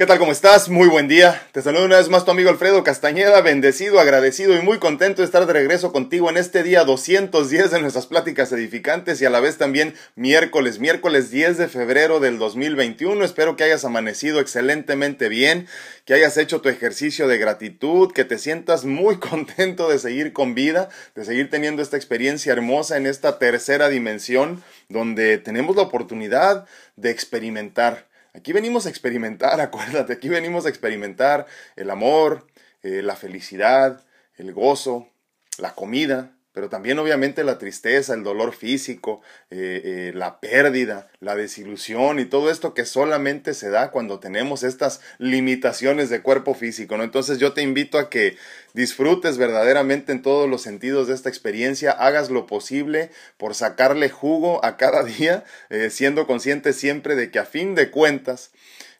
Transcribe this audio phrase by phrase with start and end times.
[0.00, 0.18] ¿Qué tal?
[0.18, 0.70] ¿Cómo estás?
[0.70, 1.46] Muy buen día.
[1.52, 5.26] Te saludo una vez más tu amigo Alfredo Castañeda, bendecido, agradecido y muy contento de
[5.26, 9.40] estar de regreso contigo en este día 210 de nuestras pláticas edificantes y a la
[9.40, 13.22] vez también miércoles, miércoles 10 de febrero del 2021.
[13.22, 15.68] Espero que hayas amanecido excelentemente bien,
[16.06, 20.54] que hayas hecho tu ejercicio de gratitud, que te sientas muy contento de seguir con
[20.54, 26.64] vida, de seguir teniendo esta experiencia hermosa en esta tercera dimensión donde tenemos la oportunidad
[26.96, 32.46] de experimentar Aquí venimos a experimentar, acuérdate, aquí venimos a experimentar el amor,
[32.82, 34.04] eh, la felicidad,
[34.36, 35.08] el gozo,
[35.58, 41.36] la comida, pero también obviamente la tristeza, el dolor físico, eh, eh, la pérdida, la
[41.36, 46.96] desilusión y todo esto que solamente se da cuando tenemos estas limitaciones de cuerpo físico,
[46.96, 47.04] ¿no?
[47.04, 48.36] Entonces yo te invito a que
[48.74, 54.64] disfrutes verdaderamente en todos los sentidos de esta experiencia, hagas lo posible por sacarle jugo
[54.64, 58.50] a cada día, eh, siendo consciente siempre de que a fin de cuentas,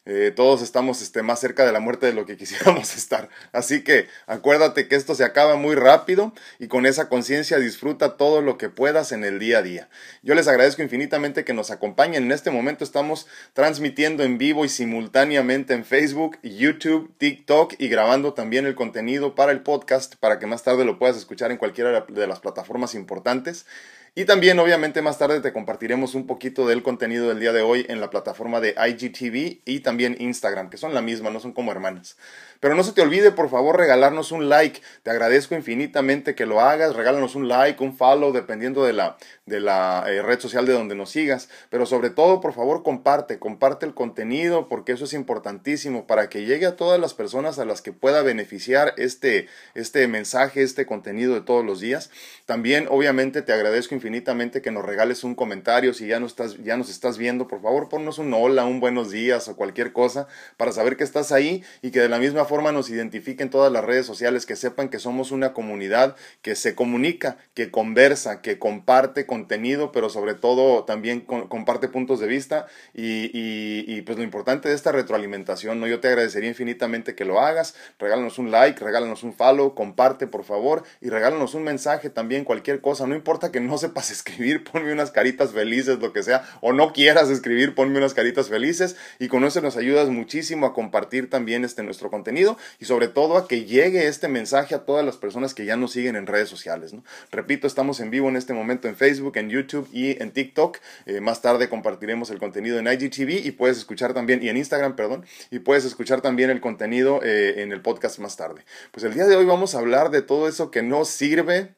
[0.05, 3.29] eh, todos estamos este, más cerca de la muerte de lo que quisiéramos estar.
[3.51, 8.41] Así que acuérdate que esto se acaba muy rápido y con esa conciencia disfruta todo
[8.41, 9.89] lo que puedas en el día a día.
[10.23, 12.23] Yo les agradezco infinitamente que nos acompañen.
[12.23, 18.33] En este momento estamos transmitiendo en vivo y simultáneamente en Facebook, YouTube, TikTok y grabando
[18.33, 22.05] también el contenido para el podcast para que más tarde lo puedas escuchar en cualquiera
[22.07, 23.65] de las plataformas importantes.
[24.13, 27.85] Y también, obviamente, más tarde te compartiremos un poquito del contenido del día de hoy
[27.87, 31.71] en la plataforma de IGTV y también Instagram, que son la misma, no son como
[31.71, 32.17] hermanas.
[32.61, 34.81] Pero no se te olvide, por favor, regalarnos un like.
[35.01, 36.95] Te agradezco infinitamente que lo hagas.
[36.95, 39.17] Regálanos un like, un follow, dependiendo de la,
[39.47, 41.49] de la eh, red social de donde nos sigas.
[41.71, 46.45] Pero sobre todo, por favor, comparte, comparte el contenido, porque eso es importantísimo para que
[46.45, 51.33] llegue a todas las personas a las que pueda beneficiar este, este mensaje, este contenido
[51.33, 52.11] de todos los días.
[52.45, 55.93] También, obviamente, te agradezco infinitamente que nos regales un comentario.
[55.93, 59.11] Si ya, no estás, ya nos estás viendo, por favor, ponnos un hola, un buenos
[59.11, 62.71] días o cualquier cosa para saber que estás ahí y que de la misma forma
[62.71, 67.37] nos identifiquen todas las redes sociales, que sepan que somos una comunidad que se comunica,
[67.53, 74.01] que conversa, que comparte contenido, pero sobre todo también comparte puntos de vista y, y,
[74.01, 75.85] pues lo importante de esta retroalimentación, ¿no?
[75.85, 80.43] Yo te agradecería infinitamente que lo hagas, regálanos un like, regálanos un follow, comparte por
[80.43, 84.93] favor y regálanos un mensaje también, cualquier cosa, no importa que no sepas escribir, ponme
[84.93, 89.27] unas caritas felices, lo que sea, o no quieras escribir, ponme unas caritas felices y
[89.27, 93.49] con eso nos ayudas muchísimo a compartir también este nuestro contenido y sobre todo a
[93.49, 96.93] que llegue este mensaje a todas las personas que ya nos siguen en redes sociales.
[97.31, 100.77] Repito, estamos en vivo en este momento en Facebook, en YouTube y en TikTok.
[101.05, 104.95] Eh, más tarde compartiremos el contenido en IGTV y puedes escuchar también, y en Instagram,
[104.95, 108.63] perdón, y puedes escuchar también el contenido eh, en el podcast más tarde.
[108.91, 111.75] Pues el día de hoy vamos a hablar de todo eso que no sirve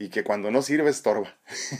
[0.00, 1.36] y que cuando no sirve estorba.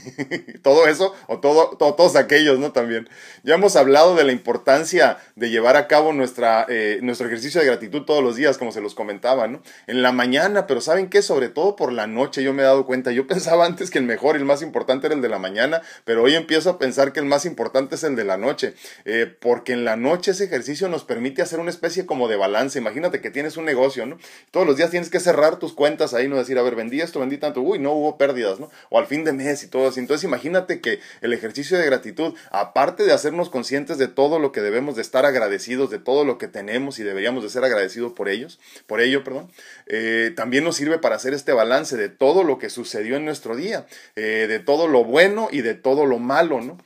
[0.63, 2.71] todo eso, o todo, todos aquellos, ¿no?
[2.71, 3.09] También.
[3.45, 7.67] Ya hemos hablado de la importancia de llevar a cabo nuestra, eh, nuestro ejercicio de
[7.67, 9.63] gratitud todos los días, como se los comentaba, ¿no?
[9.87, 11.23] En la mañana, pero ¿saben qué?
[11.23, 13.11] Sobre todo por la noche, yo me he dado cuenta.
[13.11, 15.81] Yo pensaba antes que el mejor y el más importante era el de la mañana,
[16.05, 18.75] pero hoy empiezo a pensar que el más importante es el de la noche,
[19.07, 22.79] eh, porque en la noche ese ejercicio nos permite hacer una especie como de balance.
[22.79, 24.19] Imagínate que tienes un negocio, ¿no?
[24.51, 27.19] Todos los días tienes que cerrar tus cuentas ahí, no decir, a ver, vendí esto,
[27.21, 28.71] vendí tanto, uy, no hubo pérdidas, ¿no?
[28.88, 30.00] O al fin de mes y todo así.
[30.00, 34.60] Entonces imagínate que el ejercicio de gratitud, aparte de hacernos conscientes de todo lo que
[34.60, 38.28] debemos de estar agradecidos, de todo lo que tenemos y deberíamos de ser agradecidos por
[38.28, 39.50] ellos, por ello, perdón,
[39.87, 43.56] eh, también nos sirve para hacer este balance de todo lo que sucedió en nuestro
[43.56, 46.78] día, eh, de todo lo bueno y de todo lo malo, ¿no?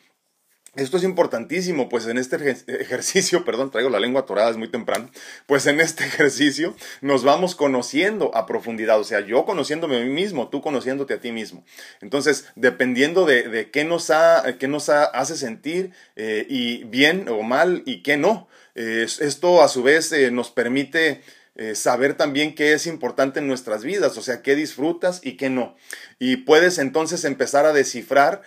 [0.76, 2.36] Esto es importantísimo, pues en este
[2.66, 5.08] ejercicio, perdón, traigo la lengua atorada, es muy temprano,
[5.46, 10.10] pues en este ejercicio nos vamos conociendo a profundidad, o sea, yo conociéndome a mí
[10.10, 11.64] mismo, tú conociéndote a ti mismo.
[12.00, 17.82] Entonces, dependiendo de, qué nos, ha, qué nos hace sentir eh, y bien o mal
[17.86, 21.22] y qué no, esto a su vez eh, nos permite...
[21.56, 25.50] Eh, saber también qué es importante en nuestras vidas, o sea, qué disfrutas y qué
[25.50, 25.76] no.
[26.18, 28.42] Y puedes entonces empezar a descifrar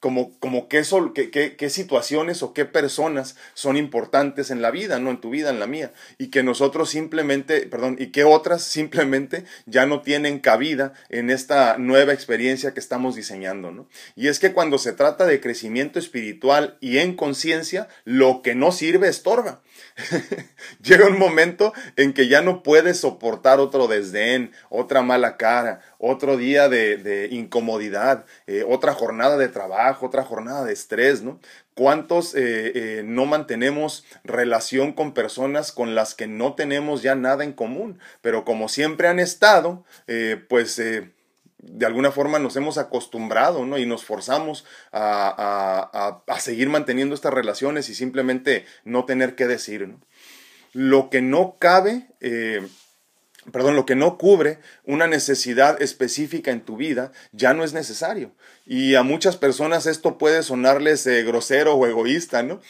[0.00, 4.98] como, como qué, sol, qué, qué, situaciones o qué personas son importantes en la vida,
[4.98, 8.62] no en tu vida, en la mía, y que nosotros simplemente, perdón, y que otras
[8.64, 13.86] simplemente ya no tienen cabida en esta nueva experiencia que estamos diseñando, ¿no?
[14.16, 18.72] Y es que cuando se trata de crecimiento espiritual y en conciencia, lo que no
[18.72, 19.60] sirve estorba.
[20.82, 26.36] Llega un momento en que ya no puedes soportar otro desdén, otra mala cara, otro
[26.36, 31.38] día de, incomodidad, eh, otra jornada de trabajo, otra jornada de estrés, ¿no?
[31.74, 37.44] ¿Cuántos eh, eh, no mantenemos relación con personas con las que no tenemos ya nada
[37.44, 37.98] en común?
[38.20, 39.84] Pero como siempre han estado,
[40.48, 40.80] pues
[41.62, 43.78] de alguna forma nos hemos acostumbrado, ¿no?
[43.78, 49.46] Y nos forzamos a, a, a, seguir manteniendo estas relaciones y simplemente no tener que
[49.46, 50.00] decir, ¿no?
[50.72, 52.66] Lo que no cabe, eh,
[53.52, 58.32] perdón, lo que no cubre una necesidad específica en tu vida ya no es necesario.
[58.64, 62.60] Y a muchas personas esto puede sonarles eh, grosero o egoísta, ¿no?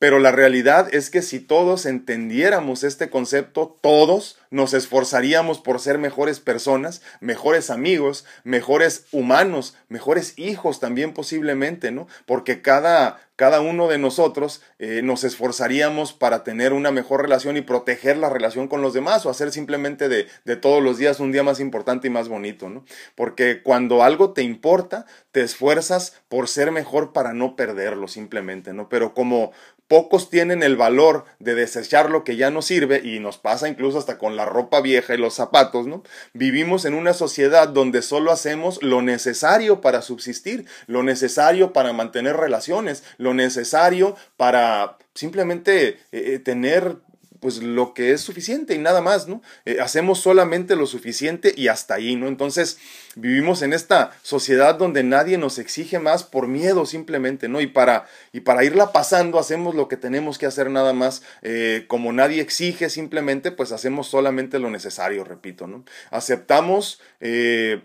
[0.00, 5.98] Pero la realidad es que si todos entendiéramos este concepto, todos nos esforzaríamos por ser
[5.98, 12.08] mejores personas, mejores amigos, mejores humanos, mejores hijos también posiblemente, ¿no?
[12.24, 17.60] Porque cada, cada uno de nosotros eh, nos esforzaríamos para tener una mejor relación y
[17.60, 21.30] proteger la relación con los demás o hacer simplemente de, de todos los días un
[21.30, 22.86] día más importante y más bonito, ¿no?
[23.14, 28.88] Porque cuando algo te importa, te esfuerzas por ser mejor para no perderlo simplemente, ¿no?
[28.88, 29.52] Pero como,
[29.90, 33.98] pocos tienen el valor de desechar lo que ya no sirve y nos pasa incluso
[33.98, 36.04] hasta con la ropa vieja y los zapatos, ¿no?
[36.32, 42.36] Vivimos en una sociedad donde solo hacemos lo necesario para subsistir, lo necesario para mantener
[42.36, 46.94] relaciones, lo necesario para simplemente eh, eh, tener
[47.40, 49.42] pues lo que es suficiente y nada más, ¿no?
[49.64, 52.28] Eh, hacemos solamente lo suficiente y hasta ahí, ¿no?
[52.28, 52.78] Entonces
[53.16, 57.60] vivimos en esta sociedad donde nadie nos exige más por miedo simplemente, ¿no?
[57.60, 61.86] Y para, y para irla pasando hacemos lo que tenemos que hacer nada más, eh,
[61.88, 65.84] como nadie exige simplemente, pues hacemos solamente lo necesario, repito, ¿no?
[66.10, 67.80] Aceptamos eh,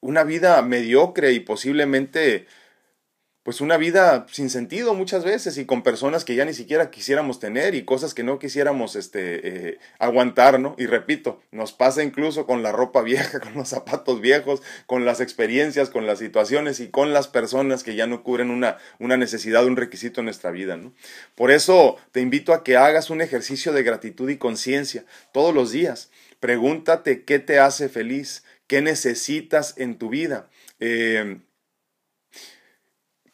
[0.00, 2.46] una vida mediocre y posiblemente
[3.46, 7.38] pues una vida sin sentido muchas veces y con personas que ya ni siquiera quisiéramos
[7.38, 10.74] tener y cosas que no quisiéramos este, eh, aguantar, ¿no?
[10.78, 15.20] Y repito, nos pasa incluso con la ropa vieja, con los zapatos viejos, con las
[15.20, 19.64] experiencias, con las situaciones y con las personas que ya no cubren una, una necesidad,
[19.64, 20.92] un requisito en nuestra vida, ¿no?
[21.36, 25.70] Por eso te invito a que hagas un ejercicio de gratitud y conciencia todos los
[25.70, 26.10] días.
[26.40, 30.48] Pregúntate qué te hace feliz, qué necesitas en tu vida.
[30.80, 31.38] Eh,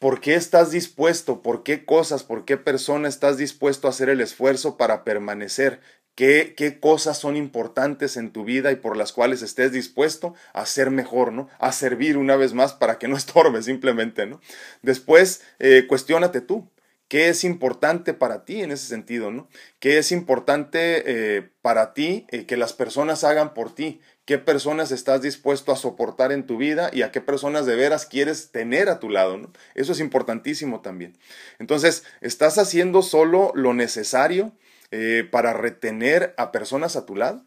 [0.03, 1.41] ¿Por qué estás dispuesto?
[1.41, 2.23] ¿Por qué cosas?
[2.23, 5.79] ¿Por qué persona estás dispuesto a hacer el esfuerzo para permanecer?
[6.13, 10.65] ¿Qué, ¿Qué, cosas son importantes en tu vida y por las cuales estés dispuesto a
[10.65, 11.47] ser mejor, ¿no?
[11.57, 14.41] A servir una vez más para que no estorbes simplemente, ¿no?
[14.81, 16.69] Después, eh, cuestiónate tú.
[17.07, 19.47] ¿Qué es importante para ti en ese sentido, no?
[19.79, 21.03] ¿Qué es importante
[21.37, 24.01] eh, para ti eh, que las personas hagan por ti?
[24.25, 28.05] ¿Qué personas estás dispuesto a soportar en tu vida y a qué personas de veras
[28.05, 29.51] quieres tener a tu lado, no?
[29.75, 31.17] Eso es importantísimo también.
[31.59, 34.53] Entonces, ¿estás haciendo solo lo necesario
[34.91, 37.45] eh, para retener a personas a tu lado?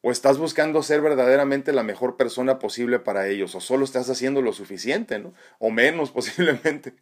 [0.00, 3.54] ¿O estás buscando ser verdaderamente la mejor persona posible para ellos?
[3.54, 5.34] ¿O solo estás haciendo lo suficiente, ¿no?
[5.60, 6.94] O menos posiblemente.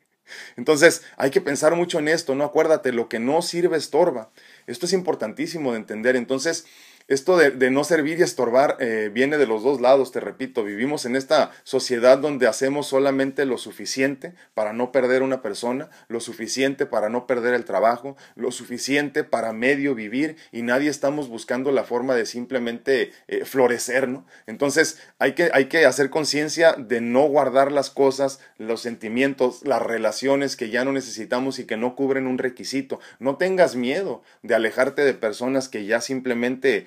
[0.56, 2.44] Entonces, hay que pensar mucho en esto, ¿no?
[2.44, 4.30] Acuérdate, lo que no sirve estorba.
[4.66, 6.16] Esto es importantísimo de entender.
[6.16, 6.66] Entonces,
[7.08, 11.06] esto de, no servir y estorbar eh, viene de los dos lados, te repito, vivimos
[11.06, 16.84] en esta sociedad donde hacemos solamente lo suficiente para no perder una persona, lo suficiente
[16.84, 21.84] para no perder el trabajo, lo suficiente para medio vivir y nadie estamos buscando la
[21.84, 24.26] forma de simplemente eh, florecer, ¿no?
[24.48, 29.80] Entonces hay que, hay que hacer conciencia de no guardar las cosas, los sentimientos, las
[29.80, 32.98] relaciones que ya no necesitamos y que no cubren un requisito.
[33.20, 36.86] No tengas miedo de alejarte de personas que ya simplemente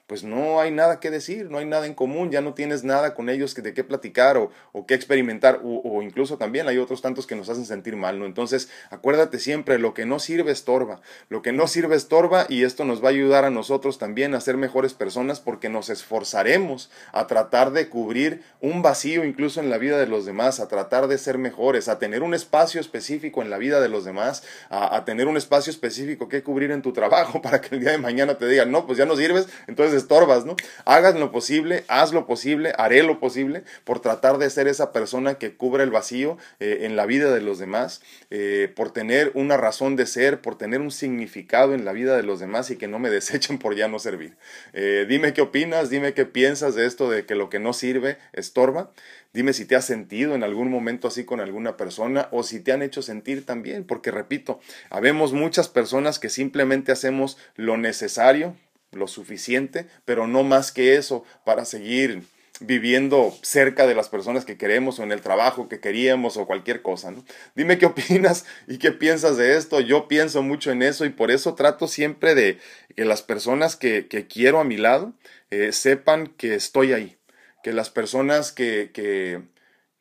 [0.11, 3.13] pues no hay nada que decir, no hay nada en común, ya no tienes nada
[3.13, 7.01] con ellos que de qué platicar o, o qué experimentar, o, incluso también hay otros
[7.01, 8.25] tantos que nos hacen sentir mal, ¿no?
[8.25, 10.99] Entonces, acuérdate siempre, lo que no sirve estorba,
[11.29, 14.41] lo que no sirve estorba y esto nos va a ayudar a nosotros también a
[14.41, 19.77] ser mejores personas porque nos esforzaremos a tratar de cubrir un vacío incluso en la
[19.77, 23.49] vida de los demás, a tratar de ser mejores, a tener un espacio específico en
[23.49, 26.91] la vida de los demás, a, a tener un espacio específico que cubrir en tu
[26.91, 30.00] trabajo para que el día de mañana te digan, no, pues ya no sirves, entonces
[30.01, 30.55] estorbas, ¿no?
[30.85, 35.35] Hagas lo posible, haz lo posible, haré lo posible por tratar de ser esa persona
[35.35, 39.57] que cubre el vacío eh, en la vida de los demás, eh, por tener una
[39.57, 42.87] razón de ser, por tener un significado en la vida de los demás y que
[42.87, 44.35] no me desechen por ya no servir.
[44.73, 48.17] Eh, dime qué opinas, dime qué piensas de esto de que lo que no sirve
[48.33, 48.91] estorba.
[49.33, 52.73] Dime si te has sentido en algún momento así con alguna persona o si te
[52.73, 58.55] han hecho sentir también, porque repito, habemos muchas personas que simplemente hacemos lo necesario
[58.91, 62.23] lo suficiente, pero no más que eso para seguir
[62.61, 66.81] viviendo cerca de las personas que queremos o en el trabajo que queríamos o cualquier
[66.81, 67.13] cosa.
[67.55, 69.79] Dime qué opinas y qué piensas de esto.
[69.79, 72.59] Yo pienso mucho en eso y por eso trato siempre de
[72.95, 75.13] que las personas que, que quiero a mi lado
[75.49, 77.17] eh, sepan que estoy ahí,
[77.63, 79.41] que las personas que, que,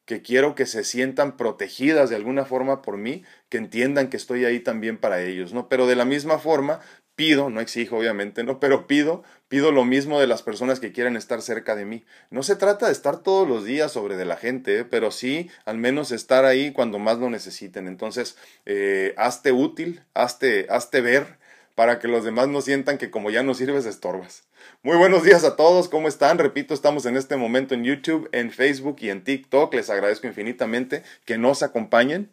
[0.04, 4.44] que quiero que se sientan protegidas de alguna forma por mí, que entiendan que estoy
[4.44, 5.68] ahí también para ellos, ¿no?
[5.68, 6.80] Pero de la misma forma,
[7.20, 11.18] pido, no exijo obviamente, no, pero pido, pido lo mismo de las personas que quieran
[11.18, 12.02] estar cerca de mí.
[12.30, 14.84] No se trata de estar todos los días sobre de la gente, ¿eh?
[14.86, 17.88] pero sí al menos estar ahí cuando más lo necesiten.
[17.88, 21.36] Entonces, eh, hazte útil, hazte, hazte ver
[21.74, 24.44] para que los demás no sientan que como ya no sirves, estorbas.
[24.82, 26.38] Muy buenos días a todos, ¿cómo están?
[26.38, 29.74] Repito, estamos en este momento en YouTube, en Facebook y en TikTok.
[29.74, 32.30] Les agradezco infinitamente que nos acompañen.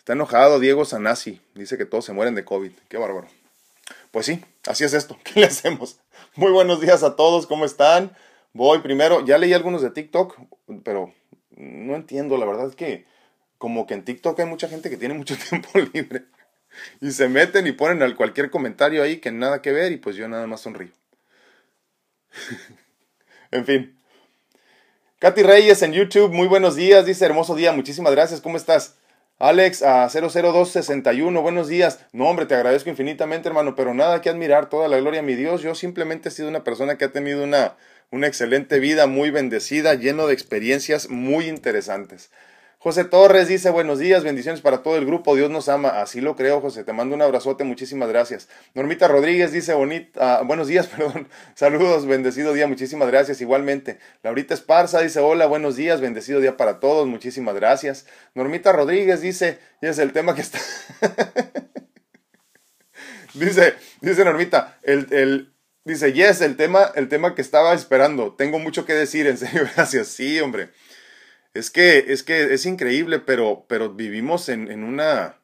[0.00, 2.72] Está enojado Diego Sanasi, dice que todos se mueren de COVID.
[2.88, 3.28] Qué bárbaro.
[4.10, 5.18] Pues sí, así es esto.
[5.24, 6.00] ¿Qué le hacemos?
[6.36, 8.16] Muy buenos días a todos, ¿cómo están?
[8.54, 10.38] Voy primero, ya leí algunos de TikTok,
[10.84, 11.12] pero
[11.50, 13.04] no entiendo, la verdad es que
[13.58, 16.24] como que en TikTok hay mucha gente que tiene mucho tiempo libre
[17.02, 20.26] y se meten y ponen cualquier comentario ahí que nada que ver y pues yo
[20.28, 20.92] nada más sonrío.
[23.50, 23.98] en fin.
[25.18, 28.96] Katy Reyes en YouTube, muy buenos días, dice hermoso día, muchísimas gracias, ¿cómo estás?
[29.42, 32.00] Alex a 00261, buenos días.
[32.12, 35.34] No, hombre, te agradezco infinitamente, hermano, pero nada que admirar, toda la gloria a mi
[35.34, 35.62] Dios.
[35.62, 37.74] Yo simplemente he sido una persona que ha tenido una,
[38.10, 42.30] una excelente vida, muy bendecida, lleno de experiencias muy interesantes.
[42.82, 46.34] José Torres dice buenos días, bendiciones para todo el grupo, Dios nos ama, así lo
[46.34, 48.48] creo José, te mando un abrazote, muchísimas gracias.
[48.72, 53.98] Normita Rodríguez dice bonita, buenos días, perdón, saludos, bendecido día, muchísimas gracias igualmente.
[54.22, 58.06] Laurita Esparza dice hola, buenos días, bendecido día para todos, muchísimas gracias.
[58.34, 60.58] Normita Rodríguez dice, y es el tema que está...
[63.34, 65.52] dice, dice Normita, el, el,
[65.84, 69.68] dice, yes, el tema, el tema que estaba esperando, tengo mucho que decir, en serio,
[69.76, 70.70] gracias, sí, hombre.
[71.52, 75.40] Es que, es que es increíble, pero, pero vivimos en, en una,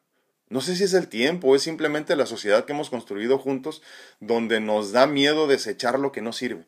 [0.49, 3.81] no sé si es el tiempo, es simplemente la sociedad que hemos construido juntos,
[4.21, 6.65] donde nos da miedo desechar lo que no sirve.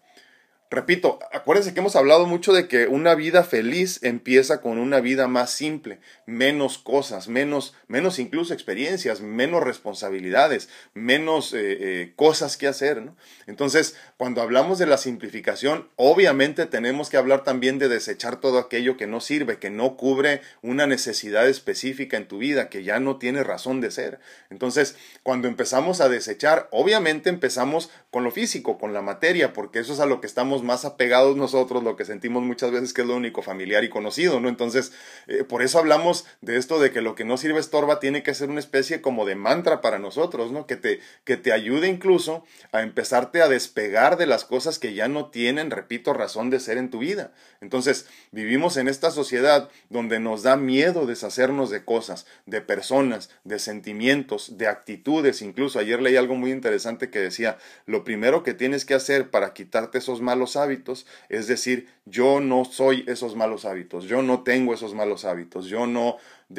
[0.72, 5.28] Repito, acuérdense que hemos hablado mucho de que una vida feliz empieza con una vida
[5.28, 12.68] más simple, menos cosas, menos, menos incluso experiencias, menos responsabilidades, menos eh, eh, cosas que
[12.68, 13.02] hacer.
[13.02, 13.16] ¿no?
[13.48, 18.98] Entonces, cuando hablamos de la simplificación, obviamente tenemos que hablar también de desechar todo aquello
[18.98, 23.16] que no sirve, que no cubre una necesidad específica en tu vida, que ya no
[23.16, 24.20] tiene razón de ser.
[24.50, 29.94] Entonces, cuando empezamos a desechar, obviamente empezamos con lo físico, con la materia, porque eso
[29.94, 33.08] es a lo que estamos más apegados nosotros, lo que sentimos muchas veces que es
[33.08, 34.50] lo único familiar y conocido, ¿no?
[34.50, 34.92] Entonces,
[35.28, 38.34] eh, por eso hablamos de esto de que lo que no sirve estorba tiene que
[38.34, 40.68] ser una especie como de mantra para nosotros, ¿no?
[40.68, 45.08] Que te, que te ayude incluso a empezarte a despegar de las cosas que ya
[45.08, 47.32] no tienen, repito, razón de ser en tu vida.
[47.62, 53.60] Entonces, vivimos en esta sociedad donde nos da miedo deshacernos de cosas, de personas, de
[53.60, 58.86] sentimientos, de actitudes, incluso ayer leí algo muy interesante que decía, lo primero que tienes
[58.86, 64.06] que hacer para quitarte esos malos hábitos, es decir, yo no soy esos malos hábitos,
[64.06, 66.18] yo no tengo esos malos hábitos, yo no,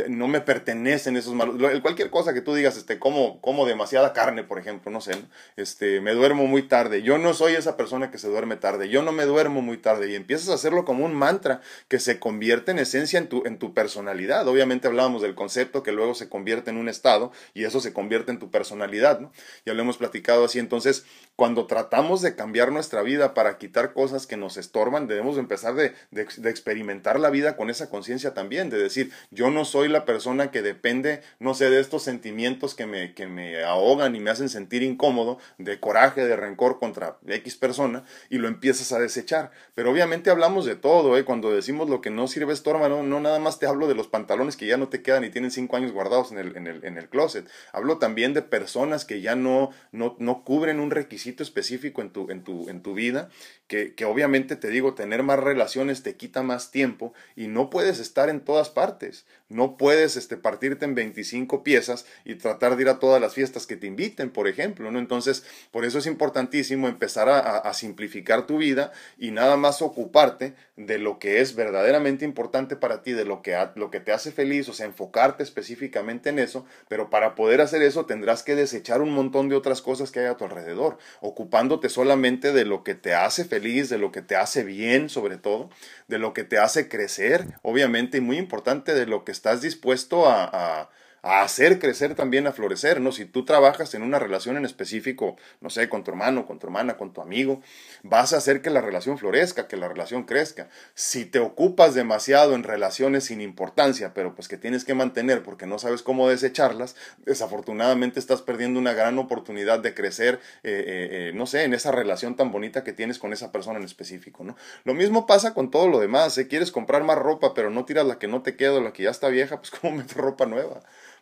[0.09, 4.45] no me pertenecen esos malos, cualquier cosa que tú digas, este, como, como demasiada carne,
[4.45, 5.17] por ejemplo, no sé,
[5.57, 9.03] este, me duermo muy tarde, yo no soy esa persona que se duerme tarde, yo
[9.03, 10.09] no me duermo muy tarde.
[10.09, 13.59] Y empiezas a hacerlo como un mantra que se convierte en esencia en tu, en
[13.59, 14.47] tu personalidad.
[14.47, 18.31] Obviamente hablábamos del concepto que luego se convierte en un estado y eso se convierte
[18.31, 19.21] en tu personalidad.
[19.67, 21.05] Ya lo hemos platicado así, entonces,
[21.35, 25.95] cuando tratamos de cambiar nuestra vida para quitar cosas que nos estorban, debemos empezar de,
[26.13, 29.89] de, de experimentar la vida con esa conciencia también, de decir, yo no soy soy
[29.89, 34.21] la persona que depende, no sé, de estos sentimientos que me, que me ahogan y
[34.21, 38.99] me hacen sentir incómodo, de coraje, de rencor contra X persona, y lo empiezas a
[38.99, 39.53] desechar.
[39.75, 41.25] Pero obviamente hablamos de todo, ¿eh?
[41.25, 44.07] Cuando decimos lo que no sirve estorba, no, no nada más te hablo de los
[44.07, 46.85] pantalones que ya no te quedan y tienen cinco años guardados en el, en el,
[46.85, 47.49] en el closet.
[47.73, 52.31] Hablo también de personas que ya no, no, no cubren un requisito específico en tu,
[52.31, 53.31] en tu, en tu vida,
[53.67, 57.99] que, que obviamente te digo, tener más relaciones te quita más tiempo y no puedes
[57.99, 59.25] estar en todas partes.
[59.49, 63.67] No puedes este, partirte en 25 piezas y tratar de ir a todas las fiestas
[63.67, 64.99] que te inviten, por ejemplo, ¿no?
[64.99, 70.99] Entonces, por eso es importantísimo empezar a, simplificar tu vida y nada más ocuparte de
[70.99, 74.69] lo que es verdaderamente importante para ti, de lo que, lo que te hace feliz,
[74.69, 79.11] o sea, enfocarte específicamente en eso, pero para poder hacer eso tendrás que desechar un
[79.11, 83.15] montón de otras cosas que hay a tu alrededor, ocupándote solamente de lo que te
[83.15, 85.71] hace feliz, de lo que te hace bien, sobre todo,
[86.09, 90.27] de lo que te hace crecer, obviamente, y muy importante, de lo que estás dispuesto
[90.27, 90.89] a, a
[91.23, 93.13] hacer crecer también, a florecer, ¿no?
[93.13, 96.67] Si tú trabajas en una relación en específico, no sé, con tu hermano, con tu
[96.67, 97.61] hermana, con tu amigo,
[98.03, 100.69] vas a hacer que la relación florezca, que la relación crezca.
[100.95, 105.67] Si te ocupas demasiado en relaciones sin importancia, pero pues que tienes que mantener porque
[105.67, 111.33] no sabes cómo desecharlas, desafortunadamente estás perdiendo una gran oportunidad de crecer, eh, eh, eh,
[111.35, 114.57] no sé, en esa relación tan bonita que tienes con esa persona en específico, ¿no?
[114.85, 118.07] Lo mismo pasa con todo lo demás, si quieres comprar más ropa, pero no tiras
[118.07, 120.81] la que no te queda, la que ya está vieja, pues cómo meter ropa nueva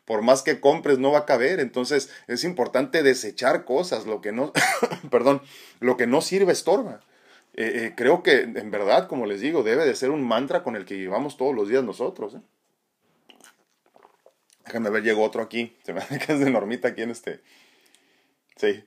[0.08, 4.32] por más que compres no va a caber, entonces es importante desechar cosas, lo que
[4.32, 4.54] no,
[5.10, 5.42] perdón,
[5.80, 7.00] lo que no sirve estorba.
[7.52, 10.76] Eh, eh, creo que en verdad, como les digo, debe de ser un mantra con
[10.76, 12.36] el que llevamos todos los días nosotros.
[12.36, 12.40] ¿eh?
[14.64, 17.42] Déjame ver, llegó otro aquí, se me hace que es de Normita aquí en este,
[18.56, 18.82] sí,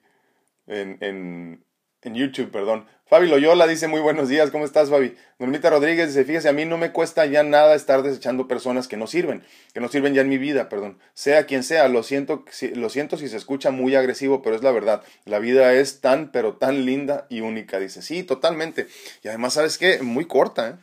[0.66, 1.64] en, en,
[2.02, 2.88] en YouTube, perdón.
[3.12, 5.18] Fabi Loyola dice muy buenos días, ¿cómo estás Fabi?
[5.38, 8.96] Normita Rodríguez dice, fíjese, a mí no me cuesta ya nada estar desechando personas que
[8.96, 10.98] no sirven, que no sirven ya en mi vida, perdón.
[11.14, 14.72] Sea quien sea, lo siento, lo siento si se escucha muy agresivo, pero es la
[14.72, 15.04] verdad.
[15.26, 18.02] La vida es tan, pero tan linda y única, dice.
[18.02, 18.88] Sí, totalmente.
[19.26, 20.02] Y además, ¿sabes qué?
[20.02, 20.76] Muy corta, ¿eh?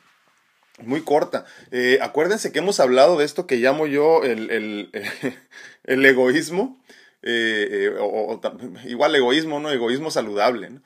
[0.85, 1.47] Muy corta.
[1.71, 4.91] Eh, acuérdense que hemos hablado de esto que llamo yo el, el,
[5.85, 6.79] el egoísmo.
[7.23, 8.39] Eh, eh, o,
[8.85, 9.71] igual egoísmo, ¿no?
[9.71, 10.83] Egoísmo saludable, ¿no?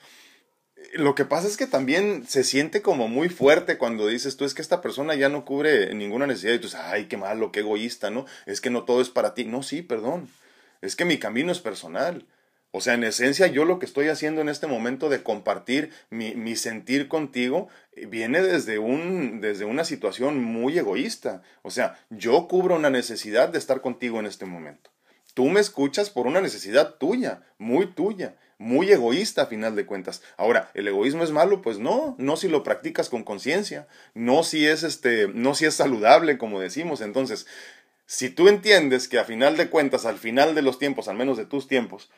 [0.93, 4.53] Lo que pasa es que también se siente como muy fuerte cuando dices tú es
[4.53, 7.61] que esta persona ya no cubre ninguna necesidad y tú dices, ay, qué malo, qué
[7.61, 8.25] egoísta, ¿no?
[8.45, 9.45] Es que no todo es para ti.
[9.45, 10.29] No, sí, perdón.
[10.81, 12.25] Es que mi camino es personal.
[12.71, 16.35] O sea, en esencia yo lo que estoy haciendo en este momento de compartir mi,
[16.35, 21.43] mi sentir contigo eh, viene desde, un, desde una situación muy egoísta.
[21.61, 24.91] O sea, yo cubro una necesidad de estar contigo en este momento.
[25.33, 30.21] Tú me escuchas por una necesidad tuya, muy tuya muy egoísta a final de cuentas.
[30.37, 31.61] Ahora, ¿el egoísmo es malo?
[31.61, 35.75] Pues no, no si lo practicas con conciencia, no si es este, no si es
[35.75, 37.01] saludable, como decimos.
[37.01, 37.45] Entonces,
[38.05, 41.37] si tú entiendes que a final de cuentas, al final de los tiempos, al menos
[41.37, 42.09] de tus tiempos,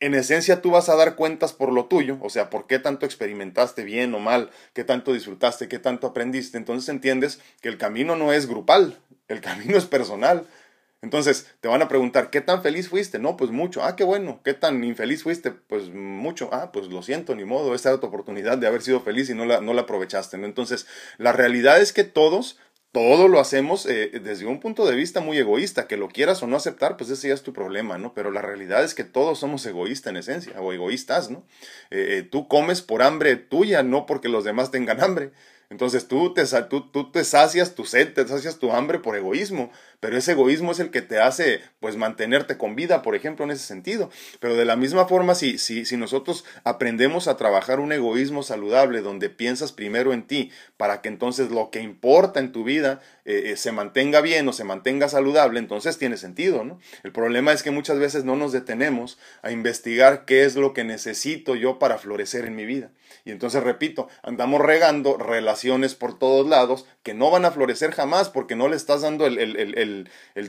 [0.00, 3.04] en esencia tú vas a dar cuentas por lo tuyo, o sea, por qué tanto
[3.04, 8.16] experimentaste bien o mal, qué tanto disfrutaste, qué tanto aprendiste, entonces entiendes que el camino
[8.16, 10.46] no es grupal, el camino es personal,
[11.02, 13.18] entonces, te van a preguntar, ¿qué tan feliz fuiste?
[13.18, 13.82] No, pues mucho.
[13.82, 14.40] Ah, qué bueno.
[14.44, 15.50] ¿Qué tan infeliz fuiste?
[15.50, 16.50] Pues mucho.
[16.52, 17.74] Ah, pues lo siento, ni modo.
[17.74, 20.36] Esta era tu oportunidad de haber sido feliz y no la, no la aprovechaste.
[20.36, 20.44] ¿no?
[20.44, 22.58] Entonces, la realidad es que todos,
[22.92, 25.88] todo lo hacemos eh, desde un punto de vista muy egoísta.
[25.88, 28.12] Que lo quieras o no aceptar, pues ese ya es tu problema, ¿no?
[28.12, 31.46] Pero la realidad es que todos somos egoístas en esencia, o egoístas, ¿no?
[31.90, 35.32] Eh, eh, tú comes por hambre tuya, no porque los demás tengan hambre.
[35.70, 39.70] Entonces tú te, tú, tú te sacias tu sed, te sacias tu hambre por egoísmo,
[40.00, 43.50] pero ese egoísmo es el que te hace pues mantenerte con vida, por ejemplo, en
[43.50, 44.10] ese sentido.
[44.40, 49.02] Pero de la misma forma, si, si, si nosotros aprendemos a trabajar un egoísmo saludable
[49.02, 53.52] donde piensas primero en ti, para que entonces lo que importa en tu vida eh,
[53.52, 56.80] eh, se mantenga bien o se mantenga saludable, entonces tiene sentido, ¿no?
[57.02, 60.84] El problema es que muchas veces no nos detenemos a investigar qué es lo que
[60.84, 62.90] necesito yo para florecer en mi vida.
[63.24, 68.30] Y entonces, repito, andamos regando relaciones por todos lados que no van a florecer jamás
[68.30, 69.74] porque no le estás dando el, el, el,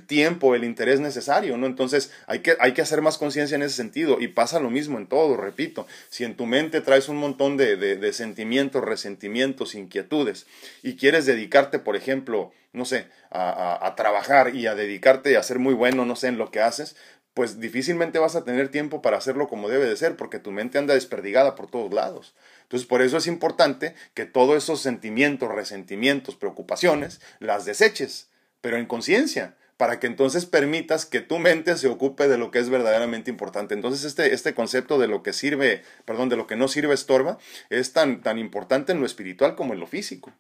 [0.08, 1.68] tiempo, el interés necesario, ¿no?
[1.68, 4.20] Entonces, hay que, hay que hacer más conciencia en ese sentido.
[4.20, 5.88] Y pasa lo mismo en todo, repito.
[6.10, 10.48] Si en tu mente traes un montón de, de, sentimientos, resentimientos, inquietudes,
[10.84, 15.44] y quieres dedicarte, por ejemplo, no sé, a, a, a, trabajar y a dedicarte a
[15.44, 16.96] ser muy bueno, no sé, en lo que haces,
[17.34, 20.78] pues difícilmente vas a tener tiempo para hacerlo como debe de ser, porque tu mente
[20.78, 22.34] anda desperdigada por todos lados.
[22.64, 28.30] Entonces, por eso es importante que todos esos sentimientos, resentimientos, preocupaciones, las deseches,
[28.62, 32.60] pero en conciencia, para que entonces permitas que tu mente se ocupe de lo que
[32.60, 33.74] es verdaderamente importante.
[33.74, 37.40] Entonces, este, este concepto de lo que sirve, perdón, de lo que no sirve estorba,
[37.72, 40.32] es tan, tan importante en lo espiritual como en lo físico.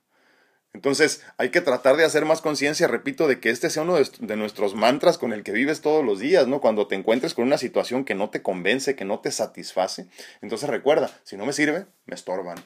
[0.73, 4.35] Entonces hay que tratar de hacer más conciencia, repito, de que este sea uno de,
[4.37, 6.61] nuestros mantras con el que vives todos los días, ¿no?
[6.61, 10.07] Cuando te encuentres con una situación que no te convence, que no te satisface,
[10.41, 12.57] entonces recuerda, si no me sirve, me estorban.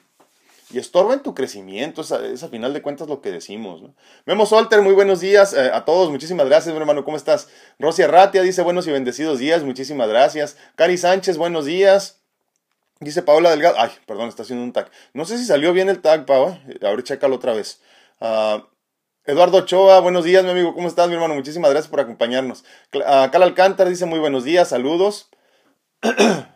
[0.70, 3.94] Y estorba en tu crecimiento, es a, final de cuentas lo que decimos, ¿no?
[4.24, 7.48] Memo Solter, muy buenos días eh, a todos, muchísimas gracias, mi hermano, ¿cómo estás?
[7.78, 10.56] Rosy Arratia dice buenos y bendecidos días, muchísimas gracias.
[10.74, 12.20] Cari Sánchez, buenos días.
[12.98, 14.90] Dice Paola Delgado, ay, perdón, está haciendo un tag.
[15.12, 17.80] No sé si salió bien el tag, Paola, ahora chécalo otra vez.
[18.20, 18.62] Uh,
[19.24, 20.74] Eduardo Ochoa, buenos días, mi amigo.
[20.74, 21.34] ¿Cómo estás, mi hermano?
[21.34, 22.64] Muchísimas gracias por acompañarnos.
[22.92, 25.28] Uh, Cal Alcántara dice muy buenos días, saludos.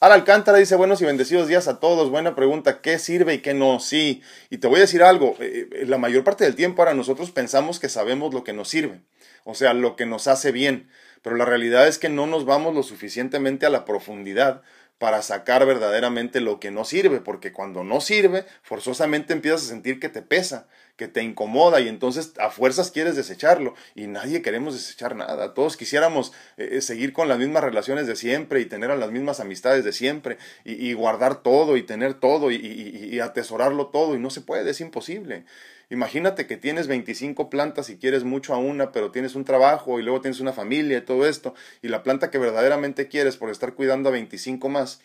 [0.00, 2.08] Al Alcántara dice buenos y bendecidos días a todos.
[2.08, 3.80] Buena pregunta, ¿qué sirve y qué no?
[3.80, 6.94] Sí, y te voy a decir algo, eh, eh, la mayor parte del tiempo ahora
[6.94, 9.00] nosotros pensamos que sabemos lo que nos sirve,
[9.42, 10.88] o sea, lo que nos hace bien,
[11.22, 14.62] pero la realidad es que no nos vamos lo suficientemente a la profundidad
[14.98, 20.00] para sacar verdaderamente lo que no sirve, porque cuando no sirve, forzosamente empiezas a sentir
[20.00, 24.74] que te pesa, que te incomoda y entonces a fuerzas quieres desecharlo y nadie queremos
[24.74, 25.54] desechar nada.
[25.54, 29.38] Todos quisiéramos eh, eh, seguir con las mismas relaciones de siempre y tener las mismas
[29.38, 34.30] amistades de siempre y, guardar todo y tener todo y, y atesorarlo todo y no
[34.30, 35.44] se puede, es imposible.
[35.90, 40.02] Imagínate que tienes 25 plantas y quieres mucho a una, pero tienes un trabajo y
[40.02, 43.74] luego tienes una familia y todo esto, y la planta que verdaderamente quieres por estar
[43.74, 45.00] cuidando a 25 más,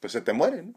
[0.00, 0.62] pues se te muere.
[0.62, 0.74] ¿no?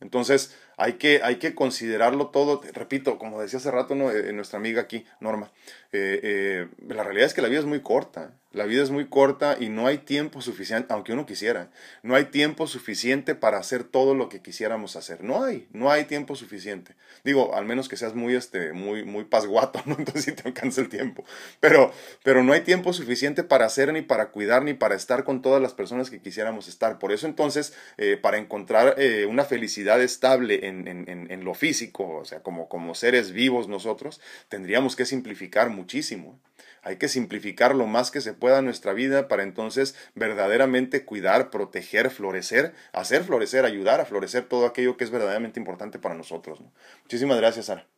[0.00, 3.94] Entonces hay que, hay que considerarlo todo, repito, como decía hace rato.
[4.10, 5.52] Eh, nuestra amiga aquí, Norma,
[5.92, 8.32] eh, eh, la realidad es que la vida es muy corta.
[8.50, 11.70] La vida es muy corta y no hay tiempo suficiente, aunque uno quisiera,
[12.02, 15.24] no hay tiempo suficiente para hacer todo lo que quisiéramos hacer.
[15.24, 16.94] No hay, no hay tiempo suficiente.
[17.24, 19.80] Digo, al menos que seas muy, este, muy, muy pasguato.
[19.86, 21.24] Entonces sí te alcanza el tiempo.
[21.60, 21.92] Pero,
[22.22, 25.62] pero no hay tiempo suficiente para hacer, ni para cuidar, ni para estar con todas
[25.62, 26.98] las personas que quisiéramos estar.
[26.98, 27.72] Por eso entonces,
[28.20, 28.96] para encontrar
[29.28, 34.96] una felicidad estable en, en, lo físico, o sea, como, como seres vivos nosotros, tendríamos
[34.96, 36.38] que simplificar muchísimo.
[36.82, 42.10] Hay que simplificar lo más que se pueda nuestra vida para entonces verdaderamente cuidar, proteger,
[42.10, 46.60] florecer, hacer florecer, ayudar a florecer todo aquello que es verdaderamente importante para nosotros.
[47.02, 47.91] Muchísimas gracias, Sara.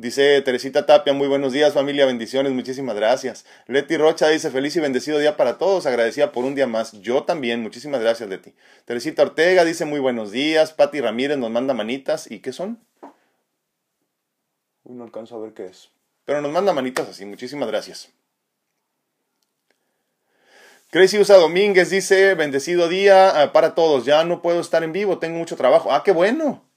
[0.00, 3.44] Dice Teresita Tapia, muy buenos días familia, bendiciones, muchísimas gracias.
[3.66, 6.92] Leti Rocha dice, feliz y bendecido día para todos, agradecida por un día más.
[7.02, 8.54] Yo también, muchísimas gracias Leti.
[8.86, 10.72] Teresita Ortega dice, muy buenos días.
[10.72, 12.30] Pati Ramírez nos manda manitas.
[12.30, 12.82] ¿Y qué son?
[14.84, 15.90] Uy, no alcanzo a ver qué es.
[16.24, 18.10] Pero nos manda manitas así, muchísimas gracias.
[20.88, 25.18] Crazy Usa Domínguez dice, bendecido día ah, para todos, ya no puedo estar en vivo,
[25.18, 25.92] tengo mucho trabajo.
[25.92, 26.69] Ah, qué bueno.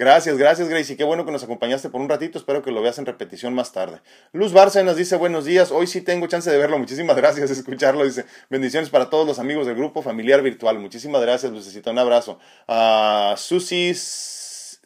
[0.00, 2.98] Gracias, gracias Gracie, qué bueno que nos acompañaste por un ratito, espero que lo veas
[2.98, 4.00] en repetición más tarde.
[4.32, 8.24] Luz Bárcenas dice buenos días, hoy sí tengo chance de verlo, muchísimas gracias, escucharlo, dice
[8.48, 12.38] bendiciones para todos los amigos del grupo familiar virtual, muchísimas gracias, Lucecita, un abrazo.
[12.66, 14.78] A uh, Susi ¿se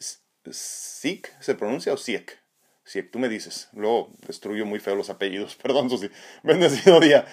[1.57, 2.37] pronuncia o Siek?
[2.83, 6.09] Si tú me dices, luego destruyo muy feo los apellidos, perdón, Susi.
[6.43, 7.25] Bendecido día.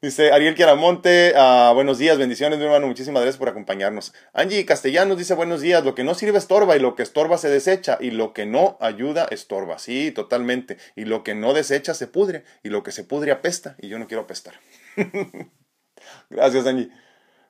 [0.00, 4.14] Dice Ariel Quiaramonte, uh, buenos días, bendiciones, mi hermano, muchísimas gracias por acompañarnos.
[4.32, 7.48] Angie Castellanos dice, buenos días, lo que no sirve estorba y lo que estorba se
[7.48, 9.80] desecha y lo que no ayuda estorba.
[9.80, 10.78] Sí, totalmente.
[10.94, 13.98] Y lo que no desecha se pudre y lo que se pudre apesta y yo
[13.98, 14.54] no quiero apestar.
[16.30, 16.90] gracias, Angie.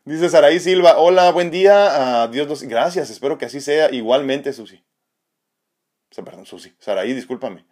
[0.07, 2.63] Dice Saraí Silva, hola, buen día, uh, Dios los...
[2.63, 4.83] Gracias, espero que así sea igualmente, Susi.
[6.17, 6.75] Perdón, Susi.
[6.79, 7.67] Saraí, discúlpame.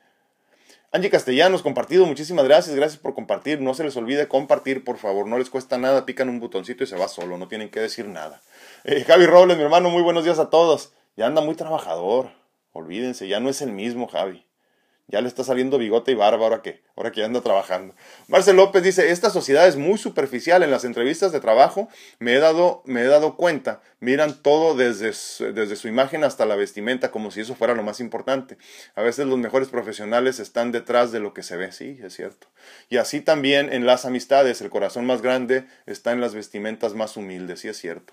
[0.93, 3.61] Angie Castellanos, compartido, muchísimas gracias, gracias por compartir.
[3.61, 6.87] No se les olvide compartir, por favor, no les cuesta nada, pican un botoncito y
[6.87, 8.41] se va solo, no tienen que decir nada.
[8.85, 10.93] Eh, Javi Robles, mi hermano, muy buenos días a todos.
[11.17, 12.31] Ya anda muy trabajador,
[12.73, 14.46] olvídense, ya no es el mismo Javi.
[15.09, 17.95] Ya le está saliendo bigote y barba ahora que, ahora que anda trabajando.
[18.27, 20.65] Marcel López dice, esta sociedad es muy superficial.
[20.65, 21.89] En las entrevistas de trabajo
[22.19, 23.81] me he dado, me he dado cuenta.
[24.01, 25.13] Miran todo desde
[25.53, 28.59] desde su imagen hasta la vestimenta, como si eso fuera lo más importante.
[28.97, 31.71] A veces los mejores profesionales están detrás de lo que se ve.
[31.71, 32.49] Sí, es cierto.
[32.89, 37.17] Y así también en las amistades, el corazón más grande está en las vestimentas más
[37.17, 37.61] humildes.
[37.61, 38.13] Sí, es cierto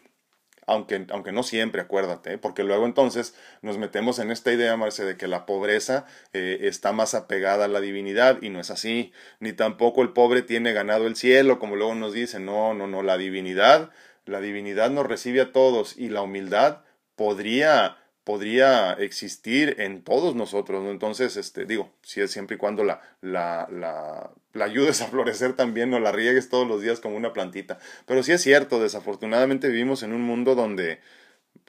[0.68, 2.38] aunque, aunque no siempre, acuérdate, ¿eh?
[2.38, 6.92] porque luego entonces nos metemos en esta idea, Marce, de que la pobreza eh, está
[6.92, 11.08] más apegada a la divinidad y no es así, ni tampoco el pobre tiene ganado
[11.08, 13.92] el cielo, como luego nos dicen, no, no, no, la divinidad,
[14.26, 16.80] la divinidad nos recibe a todos y la humildad
[17.16, 20.92] podría podría existir en todos nosotros, ¿no?
[20.92, 25.54] Entonces, este, digo, si es siempre y cuando la, la, la, la, ayudes a florecer
[25.56, 27.80] también, no la riegues todos los días como una plantita.
[28.06, 31.00] Pero sí es cierto, desafortunadamente vivimos en un mundo donde,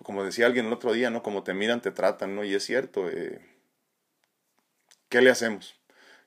[0.02, 1.22] como decía alguien el otro día, ¿no?
[1.22, 2.44] Como te miran, te tratan, ¿no?
[2.44, 3.40] Y es cierto, eh,
[5.08, 5.74] ¿qué le hacemos?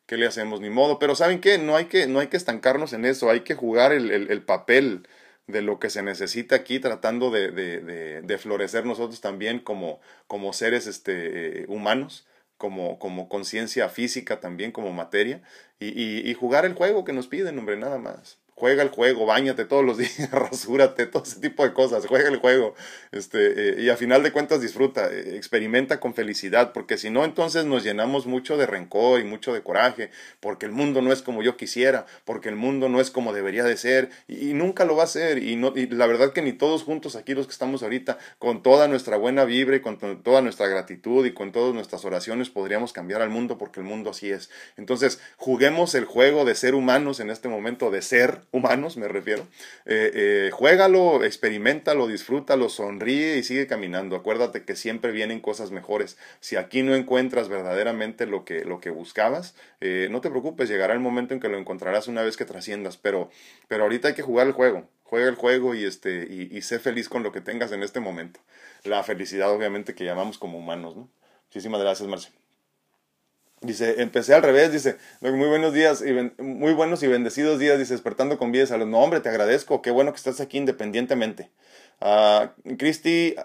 [0.06, 0.60] ¿Qué le hacemos?
[0.62, 1.00] Ni modo.
[1.00, 1.58] Pero ¿saben qué?
[1.58, 4.42] No hay que, no hay que estancarnos en eso, hay que jugar el, el, el
[4.42, 5.08] papel
[5.48, 10.54] de lo que se necesita aquí, tratando de, de, de, florecer nosotros también como, como
[10.54, 15.42] seres este, humanos, como, como conciencia física también, como materia,
[15.80, 19.28] y, y, y, jugar el juego que nos piden, hombre, nada más juega el juego,
[19.28, 22.74] bañate todos los días, rasúrate, todo ese tipo de cosas, juega el juego,
[23.12, 27.24] este, eh, y a final de cuentas disfruta, eh, experimenta con felicidad, porque si no,
[27.24, 31.22] entonces nos llenamos mucho de rencor y mucho de coraje, porque el mundo no es
[31.22, 34.96] como yo quisiera, porque el mundo no es como debería de ser, y, nunca lo
[34.96, 37.52] va a ser, y, no, y la verdad que ni todos juntos aquí los que
[37.52, 41.76] estamos ahorita, con toda nuestra buena vibra y con toda nuestra gratitud y con todas
[41.76, 44.50] nuestras oraciones, podríamos cambiar al mundo, porque el mundo así es.
[44.78, 49.48] Entonces, juguemos el juego de ser humanos en este momento, de ser humanos me refiero,
[49.86, 54.16] eh, eh, juégalo, experimentalo, disfrútalo, sonríe y sigue caminando.
[54.16, 56.18] Acuérdate que siempre vienen cosas mejores.
[56.40, 60.94] Si aquí no encuentras verdaderamente lo que, lo que buscabas, eh, no te preocupes, llegará
[60.94, 63.30] el momento en que lo encontrarás una vez que trasciendas, pero,
[63.68, 64.90] pero ahorita hay que jugar el juego.
[65.04, 68.42] juega el juego y, este, y, sé feliz con lo que tengas en este momento.
[68.84, 71.10] La felicidad, obviamente, que llamamos como humanos, ¿no?
[71.48, 72.47] Muchísimas gracias, Marce.
[73.62, 77.94] Dice, empecé al revés, dice, muy buenos días, y muy buenos y bendecidos días, dice,
[77.94, 78.86] despertando con vida y salud.
[78.86, 81.50] No, hombre, te agradezco, qué bueno que estás aquí independientemente.
[82.00, 83.36] Uh, Cristi,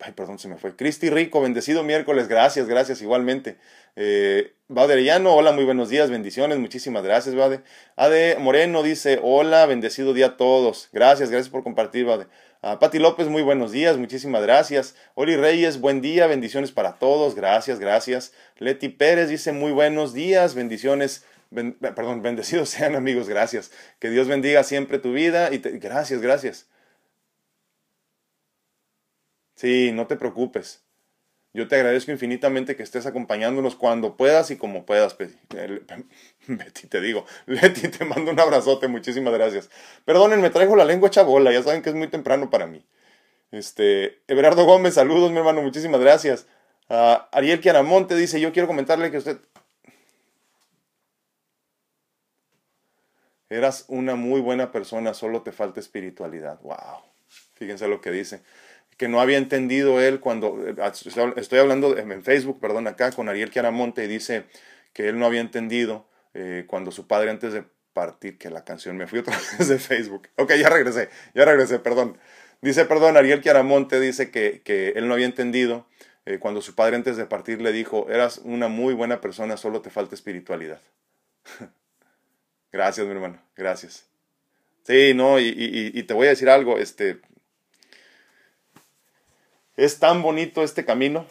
[0.00, 0.74] ay, perdón, se me fue.
[0.74, 3.58] Cristi Rico, bendecido miércoles, gracias, gracias, igualmente.
[3.96, 7.60] Eh, Arellano, hola, muy buenos días, bendiciones, muchísimas gracias, Bade.
[7.96, 10.88] Ade Moreno dice, hola, bendecido día a todos.
[10.92, 12.26] Gracias, gracias por compartir, Bade.
[12.60, 14.96] Uh, Pati López, muy buenos días, muchísimas gracias.
[15.14, 18.32] Oli Reyes, buen día, bendiciones para todos, gracias, gracias.
[18.58, 21.24] Leti Pérez dice, muy buenos días, bendiciones.
[21.52, 23.70] perdón, bendecidos sean amigos, gracias.
[24.00, 26.66] Que Dios bendiga siempre tu vida y gracias, gracias.
[29.54, 30.87] Sí, no te preocupes.
[31.58, 35.18] Yo te agradezco infinitamente que estés acompañándonos cuando puedas y como puedas,
[36.46, 36.86] Betty.
[36.86, 39.68] te digo, Leti, te mando un abrazote, muchísimas gracias.
[40.04, 42.86] Perdonen, me traigo la lengua hecha bola, ya saben que es muy temprano para mí.
[43.50, 46.46] Este, Everardo Gómez, saludos, mi hermano, muchísimas gracias.
[46.88, 49.38] Uh, Ariel Quiaramonte dice, yo quiero comentarle que usted...
[53.50, 56.60] Eras una muy buena persona, solo te falta espiritualidad.
[56.60, 57.02] Wow.
[57.54, 58.42] Fíjense lo que dice
[58.98, 60.62] que no había entendido él cuando,
[61.36, 64.44] estoy hablando en Facebook, perdón, acá con Ariel Chiaramonte y dice
[64.92, 68.96] que él no había entendido eh, cuando su padre antes de partir, que la canción
[68.96, 70.28] me fui otra vez de Facebook.
[70.36, 72.18] Ok, ya regresé, ya regresé, perdón.
[72.60, 75.86] Dice, perdón, Ariel Chiaramonte dice que, que él no había entendido
[76.28, 79.80] eh, cuando su padre antes de partir le dijo, eras una muy buena persona, solo
[79.80, 80.78] te falta espiritualidad.
[82.72, 84.06] gracias, mi hermano, gracias.
[84.82, 87.20] Sí, no, y, te voy a decir algo, este,
[89.78, 91.24] es tan bonito este camino.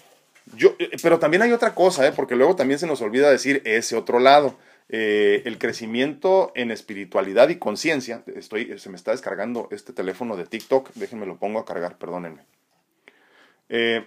[0.56, 2.14] Yo, eh, pero también hay otra cosa, ¿eh?
[2.16, 4.58] porque luego también se nos olvida decir ese otro lado.
[4.90, 8.24] Eh, el crecimiento en espiritualidad y conciencia.
[8.34, 10.94] Estoy, se me está descargando este teléfono de TikTok.
[10.94, 12.46] Déjenme lo pongo a cargar, perdónenme.
[13.68, 14.06] Eh,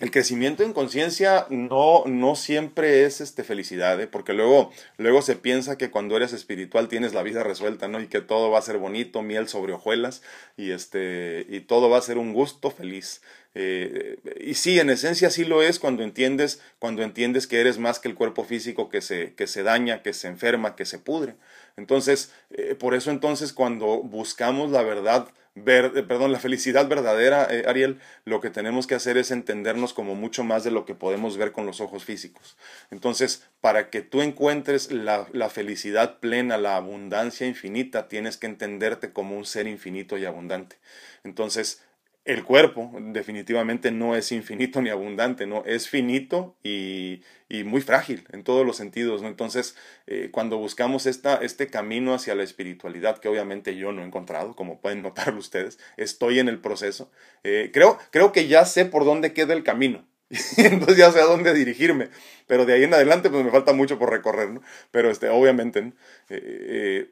[0.00, 4.06] el crecimiento en conciencia no, no siempre es este, felicidad, ¿eh?
[4.06, 8.00] porque luego, luego se piensa que cuando eres espiritual tienes la vida resuelta, ¿no?
[8.00, 10.22] Y que todo va a ser bonito, miel sobre hojuelas,
[10.56, 13.20] y, este, y todo va a ser un gusto feliz.
[13.54, 17.98] Eh, y sí, en esencia sí lo es cuando entiendes, cuando entiendes que eres más
[17.98, 21.34] que el cuerpo físico que se, que se daña, que se enferma, que se pudre.
[21.76, 27.46] Entonces, eh, por eso entonces cuando buscamos la verdad, ver, eh, perdón, la felicidad verdadera,
[27.50, 30.94] eh, Ariel, lo que tenemos que hacer es entendernos como mucho más de lo que
[30.94, 32.56] podemos ver con los ojos físicos.
[32.90, 39.12] Entonces, para que tú encuentres la, la felicidad plena, la abundancia infinita, tienes que entenderte
[39.12, 40.76] como un ser infinito y abundante.
[41.24, 41.82] Entonces,
[42.24, 45.64] el cuerpo definitivamente no es infinito ni abundante, ¿no?
[45.64, 49.28] Es finito y, y muy frágil en todos los sentidos, ¿no?
[49.28, 54.06] Entonces, eh, cuando buscamos esta, este camino hacia la espiritualidad, que obviamente yo no he
[54.06, 57.10] encontrado, como pueden notar ustedes, estoy en el proceso,
[57.42, 60.06] eh, creo, creo que ya sé por dónde queda el camino.
[60.56, 62.08] Entonces ya sé a dónde dirigirme,
[62.46, 64.62] pero de ahí en adelante pues me falta mucho por recorrer, ¿no?
[64.90, 65.92] Pero este, obviamente,
[66.30, 67.10] eh,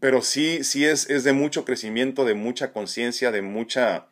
[0.00, 4.08] pero sí, sí es, es de mucho crecimiento, de mucha conciencia, de mucha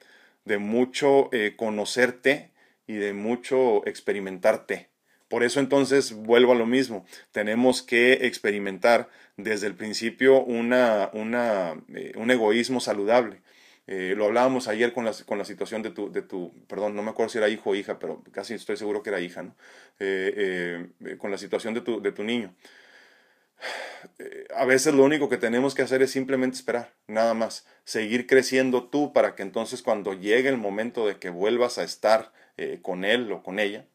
[0.47, 2.51] de mucho eh, conocerte
[2.87, 4.89] y de mucho experimentarte.
[5.29, 11.75] Por eso entonces vuelvo a lo mismo, tenemos que experimentar desde el principio una, una,
[11.95, 13.43] eh, un egoísmo saludable.
[13.89, 17.03] Eh, lo hablábamos ayer con la, con la situación de tu, de tu, perdón, no
[17.03, 19.55] me acuerdo si era hijo o hija, pero casi estoy seguro que era hija, ¿no?
[21.19, 22.55] con la situación de tu, de tu niño
[24.55, 28.85] a veces lo único que tenemos que hacer es simplemente esperar, nada más, seguir creciendo
[28.85, 33.05] tú para que entonces cuando llegue el momento de que vuelvas a estar eh, con
[33.05, 33.87] él o con ella,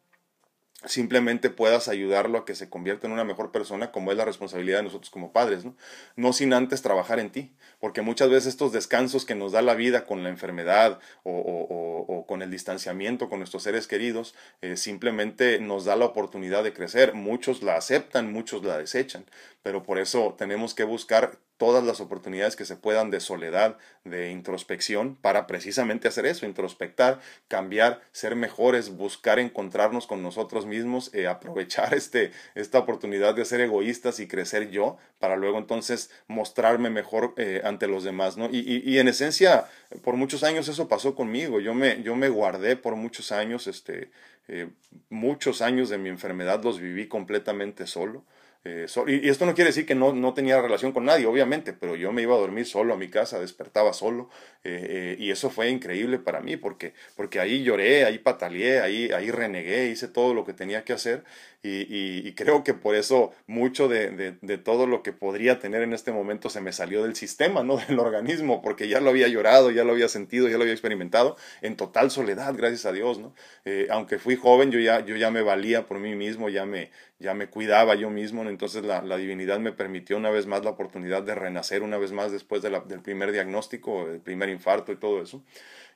[0.85, 4.77] simplemente puedas ayudarlo a que se convierta en una mejor persona, como es la responsabilidad
[4.77, 5.75] de nosotros como padres, ¿no?
[6.15, 9.75] No sin antes trabajar en ti, porque muchas veces estos descansos que nos da la
[9.75, 15.85] vida con la enfermedad o, con el distanciamiento con nuestros seres queridos, eh, simplemente nos
[15.85, 17.13] da la oportunidad de crecer.
[17.13, 19.25] Muchos la aceptan, muchos la desechan,
[19.63, 24.31] pero por eso tenemos que buscar todas las oportunidades que se puedan de soledad, de
[24.31, 31.27] introspección, para precisamente hacer eso, introspectar, cambiar, ser mejores, buscar encontrarnos con nosotros mismos, eh,
[31.27, 37.35] aprovechar este, esta oportunidad de ser egoístas y crecer yo, para luego entonces mostrarme mejor
[37.37, 38.49] eh, ante los demás, ¿no?
[38.51, 39.65] Y, y, en esencia,
[40.03, 44.09] por muchos años eso pasó conmigo, yo me, yo me guardé por muchos años, este,
[44.47, 44.67] eh,
[45.09, 48.23] muchos años de mi enfermedad los viví completamente solo,
[48.63, 51.95] Eh, y, esto no quiere decir que no, no, tenía relación con nadie, obviamente, pero
[51.95, 54.29] yo me iba a dormir solo a mi casa, despertaba solo,
[54.63, 59.31] eh, y eso fue increíble para mí, porque, porque ahí lloré, ahí pataleé, ahí, ahí
[59.31, 61.23] renegué, hice todo lo que tenía que hacer,
[61.63, 64.31] y, creo que por eso mucho de,
[64.63, 67.99] todo lo que podría tener en este momento se me salió del sistema, no del
[67.99, 71.75] organismo, porque ya lo había llorado, ya lo había sentido, ya lo había experimentado en
[71.75, 73.33] total soledad, gracias a Dios, ¿no?
[73.65, 76.89] Eh, aunque fui joven, yo ya, yo ya me valía por mí mismo, ya me,
[77.19, 81.21] ya me cuidaba yo mismo, entonces la, divinidad me permitió una vez más la oportunidad
[81.23, 85.43] de renacer una vez más después del primer diagnóstico, del primer infarto y todo eso.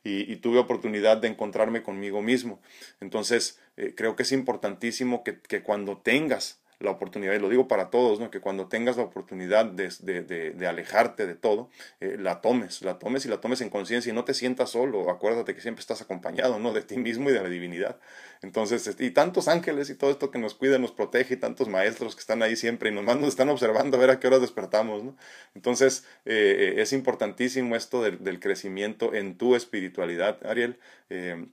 [0.07, 2.61] Y, tuve oportunidad de encontrarme conmigo mismo.
[3.01, 7.89] Entonces, eh, creo que es importantísimo que cuando tengas la oportunidad, y lo digo para
[7.89, 8.29] todos, ¿no?
[8.29, 12.99] que cuando tengas la oportunidad de, de, de, alejarte de todo, eh, la tomes, la
[12.99, 16.01] tomes y la tomes en conciencia y no te sientas solo, acuérdate que siempre estás
[16.01, 16.73] acompañado ¿no?
[16.73, 17.99] de ti mismo y de la divinidad.
[18.41, 21.67] Entonces, este, y tantos ángeles y todo esto que nos cuida, nos protege, y tantos
[21.67, 24.41] maestros que están ahí siempre y nos, nos están observando a ver a qué horas
[24.41, 25.03] despertamos.
[25.03, 25.15] ¿no?
[25.55, 30.77] Entonces, eh, eh, es importantísimo esto del, del, crecimiento en tu espiritualidad, Ariel,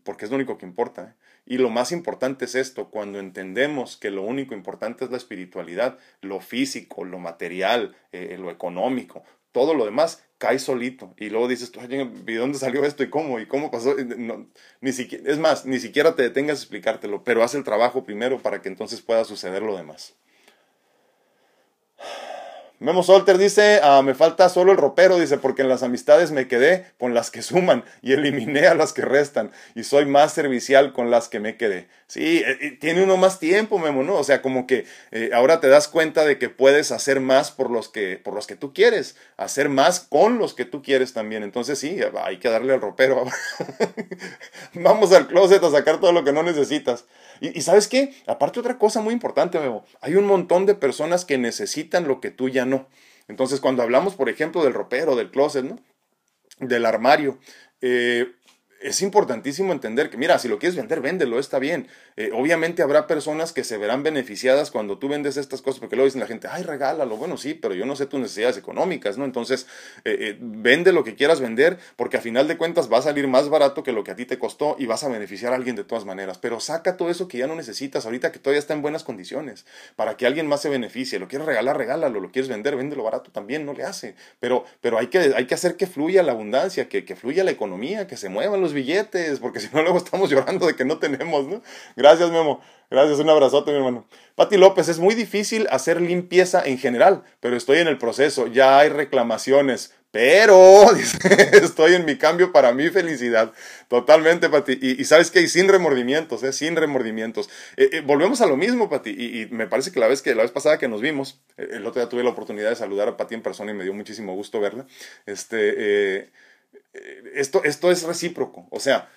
[0.02, 1.14] porque es lo único que importa.
[1.52, 5.98] Y lo más importante es esto, cuando entendemos que lo único importante es la espiritualidad,
[6.22, 11.12] lo físico, lo material, eh, lo económico, todo lo demás cae solito.
[11.18, 13.38] Y luego dices, ¿de dónde salió esto y cómo?
[13.38, 13.94] ¿Y cómo pasó?
[14.80, 18.62] ni es más, ni siquiera te detengas a explicártelo, pero haz el trabajo primero para
[18.62, 20.14] que entonces pueda suceder lo demás.
[22.82, 26.48] Memo Solter dice, ah, me falta solo el ropero, dice, porque en las amistades me
[26.48, 30.92] quedé con las que suman y eliminé a las que restan y soy más servicial
[30.92, 31.86] con las que me quedé.
[32.08, 34.16] Sí, eh, eh, tiene uno más tiempo, Memo, ¿no?
[34.16, 37.70] O sea, como que eh, ahora te das cuenta de que puedes hacer más por
[37.70, 41.44] los que, por los que tú quieres, hacer más con los que tú quieres también.
[41.44, 43.24] Entonces sí, hay que darle al ropero.
[44.74, 47.04] Vamos al closet a sacar todo lo que no necesitas.
[47.42, 51.38] Y, sabes qué, aparte otra cosa muy importante, Memo, hay un montón de personas que
[51.38, 52.86] necesitan lo que tú ya no.
[53.26, 55.80] Entonces, cuando hablamos, por ejemplo, del ropero, del closet, ¿no?
[56.60, 57.40] Del armario,
[57.80, 58.30] eh,
[58.82, 61.88] es importantísimo entender que, mira, si lo quieres vender, véndelo, está bien.
[62.16, 66.06] Eh, obviamente habrá personas que se verán beneficiadas cuando tú vendes estas cosas, porque luego
[66.06, 67.16] dicen la gente, ay, regálalo.
[67.16, 69.24] Bueno, sí, pero yo no sé tus necesidades económicas, ¿no?
[69.24, 69.66] Entonces,
[70.04, 73.28] eh, eh, vende lo que quieras vender, porque a final de cuentas va a salir
[73.28, 75.76] más barato que lo que a ti te costó y vas a beneficiar a alguien
[75.76, 76.38] de todas maneras.
[76.38, 79.64] Pero saca todo eso que ya no necesitas ahorita, que todavía está en buenas condiciones,
[79.96, 81.18] para que alguien más se beneficie.
[81.18, 82.20] Lo quieres regalar, regálalo.
[82.20, 84.14] Lo quieres vender, véndelo barato también, no le hace.
[84.40, 87.50] Pero, pero hay, que, hay que hacer que fluya la abundancia, que, que fluya la
[87.50, 90.98] economía, que se muevan los billetes, porque si no luego estamos llorando de que no
[90.98, 91.62] tenemos, ¿no?
[91.96, 92.60] Gracias, Memo.
[92.90, 94.06] Gracias, un abrazote, mi hermano.
[94.34, 98.78] Pati López, es muy difícil hacer limpieza en general, pero estoy en el proceso, ya
[98.78, 100.84] hay reclamaciones, pero
[101.52, 103.52] estoy en mi cambio para mi felicidad.
[103.88, 104.78] Totalmente, Pati.
[104.80, 106.52] Y, sabes que sin remordimientos, ¿eh?
[106.52, 107.48] sin remordimientos.
[107.78, 109.10] Eh, eh, volvemos a lo mismo, Pati.
[109.10, 111.86] Y, me parece que la vez que la vez pasada que nos vimos, eh, el
[111.86, 114.34] otro día tuve la oportunidad de saludar a Pati en persona y me dio muchísimo
[114.34, 114.86] gusto verla.
[115.24, 116.30] Este,
[117.34, 118.66] esto, esto es recíproco.
[118.70, 119.10] O sea,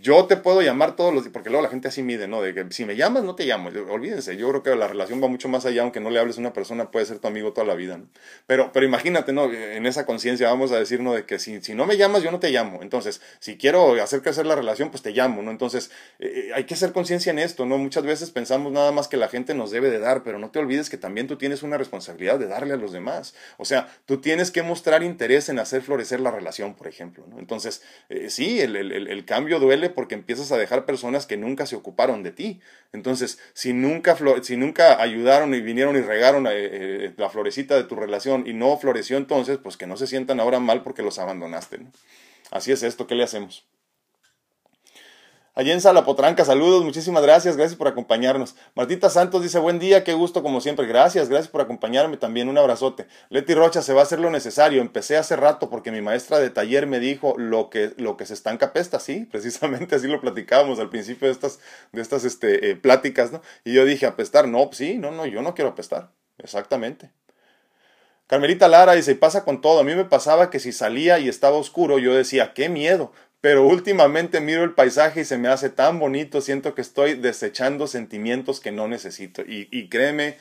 [0.00, 2.42] yo te puedo llamar todos los días, porque luego la gente así mide, ¿no?
[2.42, 3.70] De que si me llamas, no te llamo.
[3.90, 6.40] Olvídense, yo creo que la relación va mucho más allá, aunque no le hables a
[6.40, 8.08] una persona, puede ser tu amigo toda la vida, ¿no?
[8.46, 9.50] Pero, pero imagínate, ¿no?
[9.50, 11.14] En esa conciencia vamos a decir, ¿no?
[11.14, 12.82] De que si, si no me llamas, yo no te llamo.
[12.82, 15.50] Entonces, si quiero hacer crecer la relación, pues te llamo, ¿no?
[15.50, 17.78] Entonces, eh, eh, hay que hacer conciencia en esto, ¿no?
[17.78, 20.58] Muchas veces pensamos nada más que la gente nos debe de dar, pero no te
[20.58, 23.34] olvides que también tú tienes una responsabilidad de darle a los demás.
[23.56, 27.38] O sea, tú tienes que mostrar interés en hacer florecer la relación, por ejemplo, ¿no?
[27.38, 31.66] Entonces, eh, sí, el, el, el cambio duele porque empiezas a dejar personas que nunca
[31.66, 32.60] se ocuparon de ti.
[32.92, 37.84] Entonces, si nunca, si nunca ayudaron y vinieron y regaron eh, eh, la florecita de
[37.84, 41.18] tu relación y no floreció entonces, pues que no se sientan ahora mal porque los
[41.18, 41.78] abandonaste.
[42.50, 43.66] Así es esto, ¿qué le hacemos?
[45.58, 48.56] Allí en Sala Potranca, saludos, muchísimas gracias, gracias por acompañarnos.
[48.74, 52.58] Martita Santos dice, buen día, qué gusto como siempre, gracias, gracias por acompañarme también, un
[52.58, 53.06] abrazote.
[53.30, 56.50] Leti Rocha, se va a hacer lo necesario, empecé hace rato porque mi maestra de
[56.50, 60.78] taller me dijo lo que, lo que se estanca pesta, sí, precisamente así lo platicábamos
[60.78, 61.58] al principio de estas,
[61.90, 63.40] de estas este, eh, pláticas, ¿no?
[63.64, 67.12] Y yo dije, apestar, no, pues sí, no, no, yo no quiero apestar, exactamente.
[68.26, 69.78] Carmelita Lara dice, y pasa con todo.
[69.78, 73.12] A mí me pasaba que si salía y estaba oscuro, yo decía, qué miedo
[73.46, 77.86] pero últimamente miro el paisaje y se me hace tan bonito, siento que estoy desechando
[77.86, 79.44] sentimientos que no necesito.
[79.46, 80.36] Y, créeme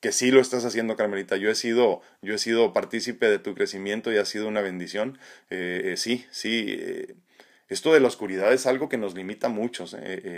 [0.00, 1.36] que sí lo estás haciendo, Carmelita.
[1.36, 5.16] Yo he sido, yo he sido partícipe de tu crecimiento y ha sido una bendición.
[5.48, 6.74] Eh, eh, sí, sí.
[6.76, 7.14] Eh,
[7.68, 9.94] esto de la oscuridad es algo que nos limita a muchos.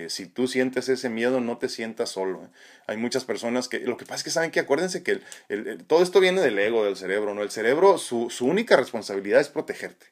[0.09, 2.51] si tú sientes ese miedo, no te sientas solo.
[2.87, 3.79] Hay muchas personas que...
[3.81, 5.23] Lo que pasa es que saben que acuérdense que
[5.87, 7.33] todo esto viene del ego, del cerebro.
[7.33, 7.43] ¿no?
[7.43, 10.05] El cerebro, su única responsabilidad es protegerte.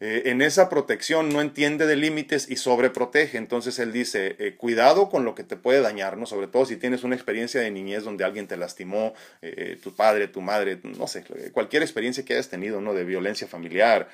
[0.00, 3.36] Eh, en esa protección no entiende de límites y sobreprotege.
[3.36, 6.26] Entonces él dice, eh, cuidado con lo que te puede dañar, ¿no?
[6.26, 10.28] Sobre todo si tienes una experiencia de niñez donde alguien te lastimó, eh, tu padre,
[10.28, 12.94] tu madre, no sé, cualquier experiencia que hayas tenido, ¿no?
[12.94, 14.08] De violencia familiar,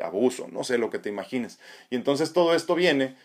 [0.00, 1.58] abuso, no sé, lo que te imagines.
[1.90, 3.16] Y entonces todo esto viene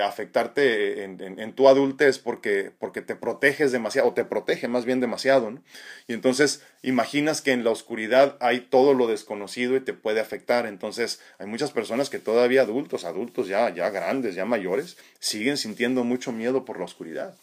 [0.00, 5.00] a afectarte en, tu adultez porque, porque te proteges demasiado, o te protege más bien
[5.00, 5.62] demasiado, ¿no?
[6.08, 10.66] Y entonces imaginas que en la oscuridad hay todo lo desconocido y te puede afectar.
[10.66, 16.04] Entonces hay muchas personas que todavía adultos, adultos ya, ya grandes, ya mayores, siguen sintiendo
[16.04, 17.34] mucho miedo por la oscuridad.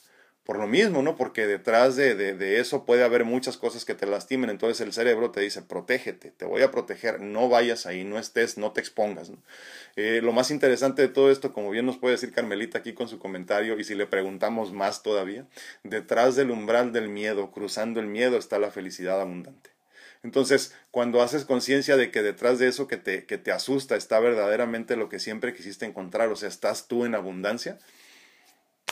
[0.50, 1.16] Por lo mismo, ¿no?
[1.16, 4.50] Porque detrás de, de, eso puede haber muchas cosas que te lastimen.
[4.50, 8.58] Entonces el cerebro te dice, protégete, te voy a proteger, no vayas ahí, no estés,
[8.58, 9.32] no te expongas.
[9.96, 13.08] Eh, lo más interesante de todo esto, como bien nos puede decir Carmelita aquí con
[13.08, 15.46] su comentario, y si le preguntamos más todavía,
[15.84, 19.70] detrás del umbral del miedo, cruzando el miedo, está la felicidad abundante.
[20.24, 24.20] Entonces, cuando haces conciencia de que detrás de eso que te, que te asusta está
[24.20, 27.78] verdaderamente lo que siempre quisiste encontrar, o sea, estás tú en abundancia,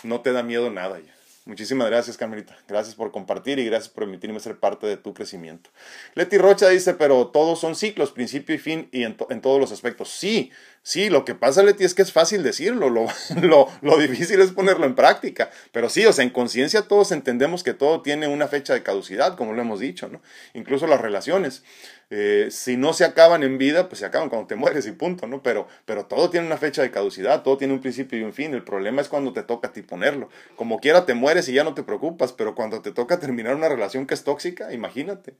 [0.03, 1.16] no te da miedo nada ya.
[1.47, 2.57] Muchísimas gracias, Carmelita.
[2.67, 5.69] Gracias por compartir y gracias por permitirme ser parte de tu crecimiento.
[6.13, 10.09] Leti Rocha dice, pero todos son ciclos, principio y fin, y en, todos los aspectos.
[10.09, 10.51] Sí,
[10.87, 13.07] Sí, lo que pasa, Leti, es que es fácil decirlo, lo,
[13.41, 15.49] lo, lo, difícil es ponerlo en práctica.
[15.73, 19.35] Pero sí, o sea, en conciencia todos entendemos que todo tiene una fecha de caducidad,
[19.35, 20.21] como lo hemos dicho, ¿no?
[20.53, 21.65] Incluso las relaciones.
[22.09, 25.27] Eh, si no se acaban en vida, pues se acaban cuando te mueres y punto,
[25.27, 25.43] ¿no?
[25.43, 28.53] Pero, pero todo tiene una fecha de caducidad, todo tiene un principio y un fin.
[28.53, 30.29] El problema es cuando te toca a ti ponerlo.
[30.55, 33.67] Como quiera te mueres y ya no te preocupas, pero cuando te toca terminar una
[33.67, 35.35] relación que es tóxica, imagínate.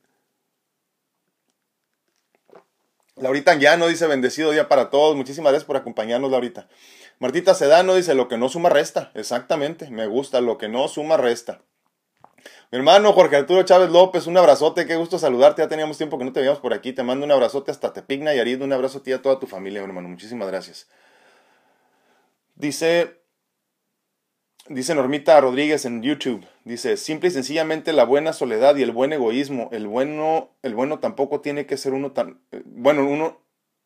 [3.20, 5.16] Laurita no dice bendecido día para todos.
[5.16, 6.68] Muchísimas gracias por acompañarnos, Laurita.
[7.20, 9.12] Martita Sedano dice lo que no suma resta.
[9.16, 11.62] Exactamente, me gusta, lo que no suma resta.
[12.72, 15.62] Mi hermano Jorge Arturo Chávez López, un abrazote, qué gusto saludarte.
[15.62, 16.94] Ya teníamos tiempo que no te veíamos por aquí.
[16.94, 18.62] Te mando un abrazote hasta Tepigna y Arid.
[18.62, 20.10] Un abrazo a ti y a toda tu familia, mi hermano.
[20.10, 20.88] Muchísimas gracias.
[22.56, 23.17] Dice
[24.70, 29.14] Dice Normita Rodríguez en YouTube, dice, simple y sencillamente la buena soledad y el buen
[29.14, 33.40] egoísmo, el bueno, el bueno tampoco tiene que ser uno tan, eh, bueno, uno,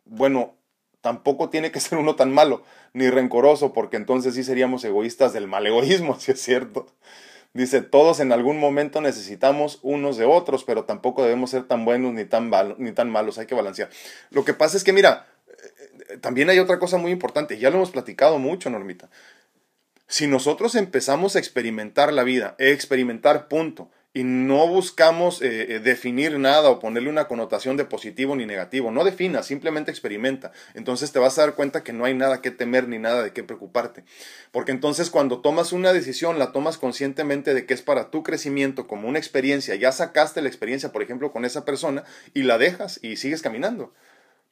[0.05, 0.55] bueno,
[1.01, 2.63] tampoco tiene que ser uno tan malo,
[2.93, 6.88] ni rencoroso, porque entonces sí seríamos egoístas del mal egoísmo, si es cierto.
[7.53, 12.13] Dice, todos en algún momento necesitamos unos de otros, pero tampoco debemos ser tan buenos
[12.13, 13.89] ni tan, ni tan malos, hay que balancear.
[14.32, 15.27] Lo que pasa es que, mira,
[16.09, 19.09] eh, también hay otra cosa muy importante, ya lo hemos platicado mucho, Normita.
[20.12, 26.38] Si nosotros empezamos a experimentar la vida, experimentar punto, y no buscamos eh, eh, definir
[26.38, 30.51] nada o ponerle una connotación de positivo ni negativo, no defina, simplemente experimenta.
[30.74, 33.32] Entonces te vas a dar cuenta que no hay nada que temer ni nada de
[33.32, 34.03] qué preocuparte.
[34.51, 38.88] Porque entonces cuando tomas una decisión, la tomas conscientemente de que es para tu crecimiento,
[38.88, 42.03] como una experiencia, ya sacaste la experiencia, por ejemplo, con esa persona
[42.34, 43.93] y la dejas y sigues caminando.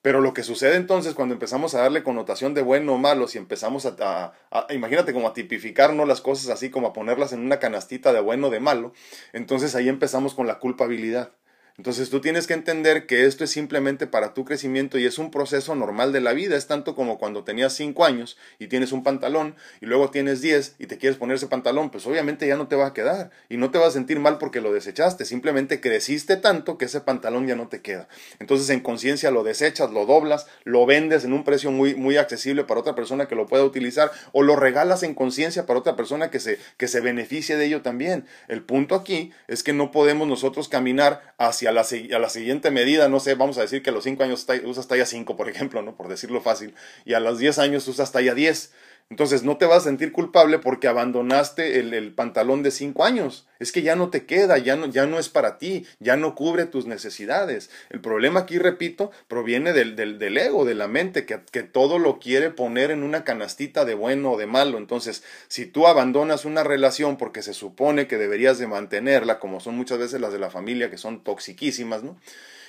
[0.02, 3.38] Pero lo que sucede entonces cuando empezamos a darle connotación de bueno o malo, si
[3.38, 4.34] empezamos a,
[4.70, 8.48] imagínate como a tipificarnos las cosas así, como a ponerlas en una canastita de bueno
[8.48, 8.94] o de malo,
[9.34, 11.34] entonces ahí empezamos con la culpabilidad.
[11.80, 15.32] Entonces tú tienes que entender que esto es simplemente para tu crecimiento y es un
[15.32, 16.58] proceso normal de la vida.
[16.58, 20.76] Es tanto como cuando tenías 5 años y tienes un pantalón y luego tienes 10
[20.78, 23.56] y te quieres poner ese pantalón, pues obviamente ya no te va a quedar y
[23.56, 25.24] no te vas a sentir mal porque lo desechaste.
[25.24, 28.10] Simplemente creciste tanto que ese pantalón ya no te queda.
[28.40, 32.66] Entonces en conciencia lo desechas, lo doblas, lo vendes en un precio muy, muy accesible
[32.66, 36.30] para otra persona que lo pueda utilizar o lo regalas en conciencia para otra persona
[36.30, 38.26] que se, que se beneficie de ello también.
[38.50, 42.72] El punto aquí es que no podemos nosotros caminar hacia a la, a la siguiente
[42.72, 45.50] medida, no sé, vamos a decir que a los 5 años usas talla 5, por
[45.50, 45.96] ejemplo, ¿no?
[45.96, 46.74] Por decirlo fácil,
[47.06, 48.72] y a los 10 años usas talla 10.
[49.10, 53.48] Entonces no te vas a sentir culpable porque abandonaste el, pantalón de 5 años.
[53.58, 56.36] Es que ya no te queda, ya no, ya no es para ti, ya no
[56.36, 57.72] cubre tus necesidades.
[57.90, 61.98] El problema aquí, repito, proviene del, del, del ego, de la mente, que, que, todo
[61.98, 64.78] lo quiere poner en una canastita de bueno o de malo.
[64.78, 69.76] Entonces, si tú abandonas una relación porque se supone que deberías de mantenerla, como son
[69.76, 72.16] muchas veces las de la familia, que son toxiquísimas, ¿no?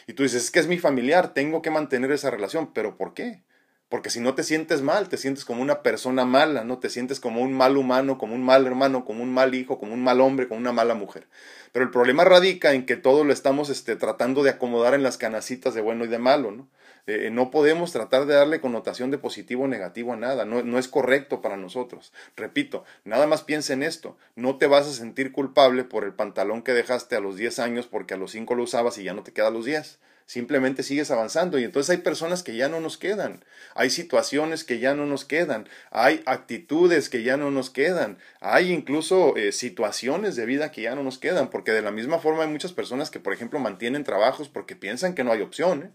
[0.07, 3.13] Y tú dices, es que es mi familiar, tengo que mantener esa relación, pero ¿por
[3.13, 3.43] qué?
[3.91, 6.79] Porque si no te sientes mal, te sientes como una persona mala, ¿no?
[6.79, 9.95] Te sientes como un mal humano, como un mal hermano, como un mal hijo, como
[9.95, 11.27] un mal hombre, como una mala mujer.
[11.73, 15.19] Pero el problema radica en que todo lo estamos este, tratando de acomodar en las
[15.19, 16.69] canasitas de bueno y de malo, ¿no?
[17.09, 20.79] Eh, no podemos tratar de darle connotación de positivo o negativo a nada, no, no
[20.79, 22.13] es correcto para nosotros.
[22.37, 26.63] Repito, nada más piensa en esto, no te vas a sentir culpable por el pantalón
[26.63, 29.25] que dejaste a los 10 años porque a los 5 lo usabas y ya no
[29.25, 29.99] te queda a los 10
[30.31, 34.79] simplemente sigues avanzando y entonces hay personas que ya no nos quedan, hay situaciones que
[34.79, 40.37] ya no nos quedan, hay actitudes que ya no nos quedan, hay incluso eh, situaciones
[40.37, 43.11] de vida que ya no nos quedan, porque de la misma forma hay muchas personas
[43.11, 45.83] que, por ejemplo, mantienen trabajos porque piensan que no hay opción.
[45.83, 45.91] ¿eh?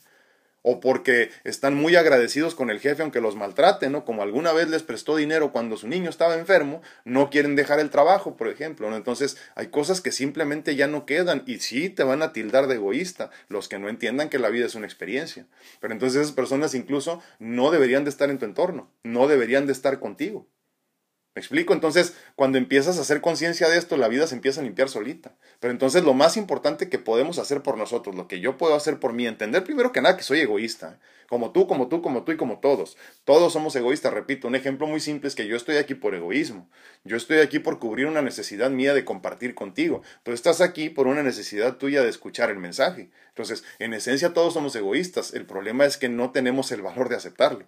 [0.68, 4.04] O porque están muy agradecidos con el jefe aunque los maltrate, ¿no?
[4.04, 7.92] Como alguna vez les prestó dinero cuando su niño estaba enfermo, no quieren dejar el
[7.92, 8.96] trabajo, por ejemplo, ¿no?
[8.96, 12.76] Entonces hay cosas que simplemente ya no quedan y sí te van a tildar de
[12.76, 15.46] egoísta los que no entiendan que la vida es una experiencia.
[15.80, 19.74] Pero entonces esas personas incluso no deberían de estar en tu entorno, no deberían de
[19.74, 20.48] estar contigo.
[21.36, 21.74] ¿Me explico?
[21.74, 25.36] Entonces, cuando empiezas a hacer conciencia de esto, la vida se empieza a limpiar solita.
[25.60, 29.02] Pero entonces lo más importante que podemos hacer por nosotros, lo que yo puedo hacer
[29.02, 30.98] por mí, entender primero que nada que soy egoísta.
[31.28, 32.96] Como tú, como tú, como tú y como todos.
[33.26, 34.48] Todos somos egoístas, repito.
[34.48, 36.70] Un ejemplo muy simple es que yo estoy aquí por egoísmo.
[37.04, 40.04] Yo estoy aquí por cubrir una necesidad mía de compartir contigo.
[40.24, 43.10] Tú estás aquí por una necesidad tuya de escuchar el mensaje.
[43.28, 45.34] Entonces, en esencia todos somos egoístas.
[45.34, 47.66] El problema es que no tenemos el valor de aceptarlo.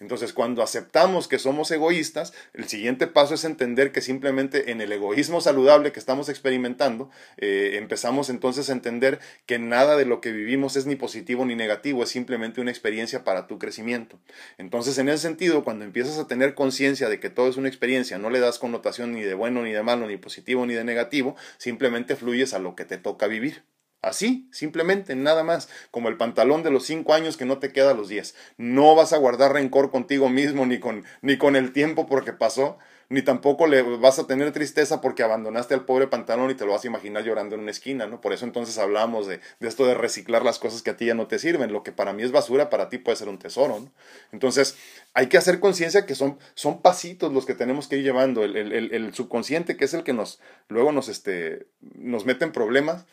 [0.00, 4.92] Entonces, cuando aceptamos que somos egoístas, el siguiente paso es entender que simplemente en el
[4.92, 10.30] egoísmo saludable que estamos experimentando, eh, empezamos entonces a entender que nada de lo que
[10.30, 14.20] vivimos es ni positivo ni negativo, es simplemente una experiencia para tu crecimiento.
[14.56, 18.18] Entonces, en ese sentido, cuando empiezas a tener conciencia de que todo es una experiencia,
[18.18, 21.34] no le das connotación ni de bueno ni de malo, ni positivo ni de negativo,
[21.56, 23.62] simplemente fluyes a lo que te toca vivir.
[24.00, 27.90] Así, simplemente, nada más, como el pantalón de los cinco años que no te queda
[27.90, 28.36] a los diez.
[28.56, 32.78] No vas a guardar rencor contigo mismo ni con, ni con el tiempo porque pasó,
[33.08, 36.72] ni tampoco le vas a tener tristeza porque abandonaste al pobre pantalón y te lo
[36.72, 38.20] vas a imaginar llorando en una esquina, ¿no?
[38.20, 41.26] Por eso entonces hablamos de, esto de reciclar las cosas que a ti ya no
[41.26, 41.72] te sirven.
[41.72, 43.90] Lo que para mí es basura, para ti puede ser un tesoro, ¿no?
[44.30, 44.76] Entonces,
[45.12, 48.44] hay que hacer conciencia que son, son pasitos los que tenemos que ir llevando.
[48.44, 53.06] El, el subconsciente, que es el que nos, luego nos, este, nos mete en problemas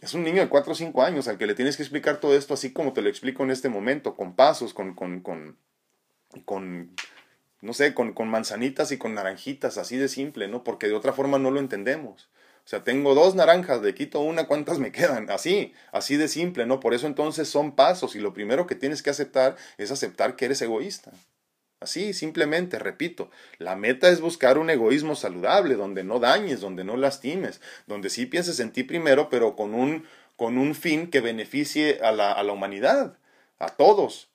[0.00, 2.34] es un niño de 4 o 5 años al que le tienes que explicar todo
[2.34, 5.58] esto así como te lo explico en este momento, con pasos, con, con, con,
[6.44, 6.94] con
[7.60, 10.64] no sé, con, con manzanitas y con naranjitas, así de simple, ¿no?
[10.64, 12.30] Porque de otra forma no lo entendemos.
[12.64, 15.30] O sea, tengo dos naranjas, le quito una, ¿cuántas me quedan?
[15.30, 16.80] Así, así de simple, ¿no?
[16.80, 20.46] Por eso entonces son pasos y lo primero que tienes que aceptar es aceptar que
[20.46, 21.12] eres egoísta.
[21.80, 26.98] Así, simplemente, repito, la meta es buscar un egoísmo saludable, donde no dañes, donde no
[26.98, 30.04] lastimes, donde sí pienses en ti primero, pero con un,
[30.36, 33.16] con un fin que beneficie a la, a la humanidad,
[33.58, 34.28] a todos.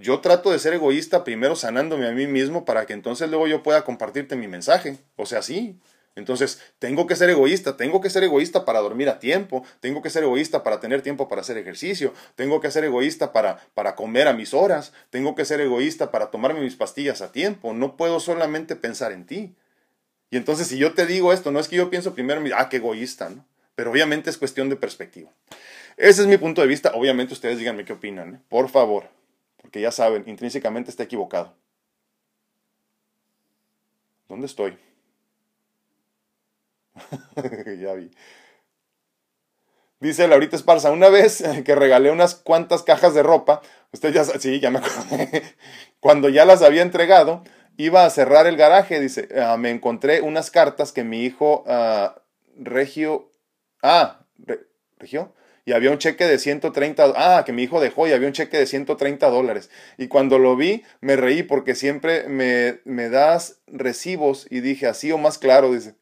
[0.00, 3.62] Yo trato de ser egoísta primero sanándome a mí mismo para que entonces luego yo
[3.62, 4.96] pueda compartirte mi mensaje.
[5.16, 5.78] O sea, sí,
[6.16, 10.10] entonces, tengo que ser egoísta, tengo que ser egoísta para dormir a tiempo, tengo que
[10.10, 14.26] ser egoísta para tener tiempo para hacer ejercicio, tengo que ser egoísta para, para comer
[14.26, 18.18] a mis horas, tengo que ser egoísta para tomarme mis pastillas a tiempo, no puedo
[18.18, 19.54] solamente pensar en ti.
[20.30, 22.76] Y entonces, si yo te digo esto, no es que yo pienso primero, ah, qué
[22.78, 23.44] egoísta, ¿no?
[23.76, 25.30] Pero obviamente es cuestión de perspectiva.
[25.96, 28.40] Ese es mi punto de vista, obviamente ustedes díganme qué opinan, ¿eh?
[28.48, 29.08] por favor,
[29.56, 31.54] porque ya saben, intrínsecamente está equivocado.
[34.28, 34.89] ¿Dónde estoy?
[37.80, 38.10] ya vi.
[40.00, 43.60] Dice Laurita Esparza, una vez que regalé unas cuantas cajas de ropa,
[43.92, 44.80] usted ya sí, ya me
[46.00, 47.44] cuando ya las había entregado,
[47.76, 52.18] iba a cerrar el garaje, dice, ah, me encontré unas cartas que mi hijo uh,
[52.56, 53.30] Regio,
[53.82, 54.24] ah,
[54.98, 55.34] Regio,
[55.66, 58.58] y había un cheque de 130, ah, que mi hijo dejó y había un cheque
[58.58, 59.70] de 130 dólares.
[59.98, 65.12] Y cuando lo vi, me reí porque siempre me, me das recibos y dije, así
[65.12, 65.94] o más claro, dice.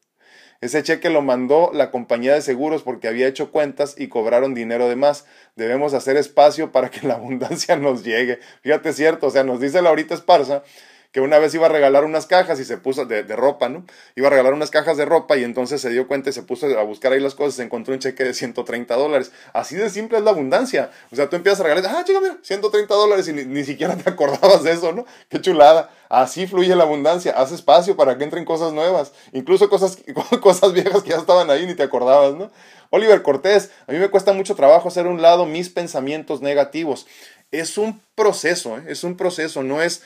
[0.61, 4.89] Ese cheque lo mandó la compañía de seguros porque había hecho cuentas y cobraron dinero
[4.89, 5.25] de más.
[5.55, 8.39] Debemos hacer espacio para que la abundancia nos llegue.
[8.61, 10.63] Fíjate, cierto, o sea, nos dice Laurita Esparza
[11.11, 13.83] que una vez iba a regalar unas cajas y se puso de, ropa, ¿no?
[14.15, 16.67] Iba a regalar unas cajas de ropa y entonces se dio cuenta y se puso
[16.77, 19.31] a buscar ahí las cosas, se encontró un cheque de 130 dólares.
[19.53, 20.91] Así de simple es la abundancia.
[21.11, 24.07] O sea, tú empiezas a regalar, ah, chica, mira, 130 dólares y ni, siquiera te
[24.09, 25.05] acordabas de eso, ¿no?
[25.29, 25.89] Qué chulada.
[26.09, 27.33] Así fluye la abundancia.
[27.33, 29.97] Haz espacio para que entren cosas nuevas, incluso cosas,
[30.41, 32.51] cosas viejas que ya estaban ahí ni te acordabas, ¿no?
[32.91, 37.07] Oliver Cortés, a mí me cuesta mucho trabajo hacer un lado mis pensamientos negativos.
[37.51, 38.83] Es un proceso, ¿eh?
[38.87, 40.03] es un proceso, no es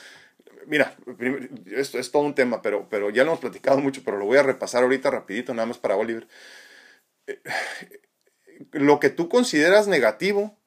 [0.66, 0.96] mira,
[1.66, 4.38] esto es todo un tema, pero, pero ya lo hemos platicado mucho, pero lo voy
[4.38, 6.26] a repasar ahorita rapidito, nada más para Oliver.
[7.26, 7.40] Eh,
[8.72, 10.58] lo que tú consideras negativo,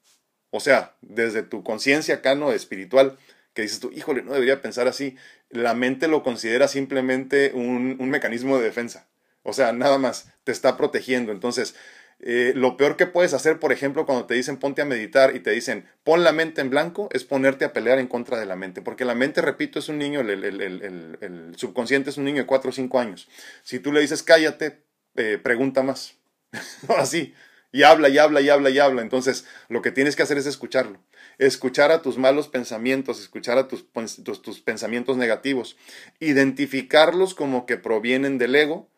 [0.49, 3.17] o sea, desde tu conciencia cano espiritual,
[3.53, 5.17] que dices tú, híjole, no debería pensar así,
[5.49, 9.07] la mente lo considera simplemente un, un mecanismo de defensa.
[9.43, 11.31] O sea, nada más, te está protegiendo.
[11.31, 11.75] Entonces,
[12.19, 15.39] eh, lo peor que puedes hacer, por ejemplo, cuando te dicen ponte a meditar y
[15.39, 18.55] te dicen pon la mente en blanco, es ponerte a pelear en contra de la
[18.55, 18.81] mente.
[18.81, 22.73] Porque la mente, repito, es un niño, el, subconsciente es un niño de 4 o
[22.73, 23.27] 5 años.
[23.63, 24.81] Si tú le dices cállate,
[25.15, 26.15] eh, pregunta más.
[26.97, 27.33] Así.
[27.71, 29.01] Y habla y habla y habla y habla.
[29.03, 30.99] Entonces, lo que tienes que hacer es escucharlo.
[31.37, 33.85] Escuchar a tus malos pensamientos, escuchar a tus,
[34.23, 35.77] tus, tus pensamientos negativos.
[36.19, 38.89] Identificarlos como que provienen del ego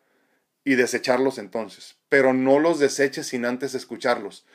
[0.63, 4.45] y desecharlos entonces, pero no los deseches sin antes escucharlos.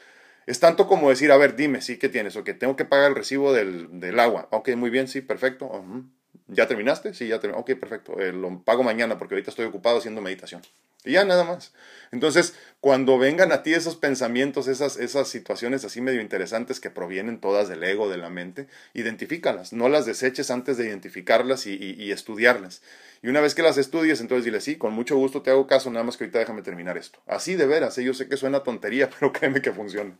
[0.46, 2.36] Es tanto como decir, a ver, dime, sí, ¿qué tienes?
[2.36, 4.48] O que tengo que pagar el recibo del, del agua.
[4.50, 5.84] Ok, muy bien, sí, perfecto.
[6.48, 7.14] ¿Ya terminaste?
[7.14, 7.60] Sí, ya terminé.
[7.60, 8.20] Ok, perfecto.
[8.20, 10.60] Eh, lo pago mañana porque ahorita estoy ocupado haciendo meditación.
[11.04, 11.72] Y ya nada más.
[12.12, 17.40] Entonces, cuando vengan a ti esos pensamientos, esas, esas situaciones así medio interesantes que provienen
[17.40, 19.72] todas del ego, de la mente, identifícalas.
[19.72, 22.82] No las deseches antes de identificarlas y, y, estudiarlas.
[23.22, 25.90] Y una vez que las estudies, entonces dile, sí, con mucho gusto te hago caso,
[25.90, 27.20] nada más que ahorita déjame terminar esto.
[27.26, 28.04] Así de veras, ¿eh?
[28.04, 30.16] yo sé que suena tontería, pero créeme que funciona.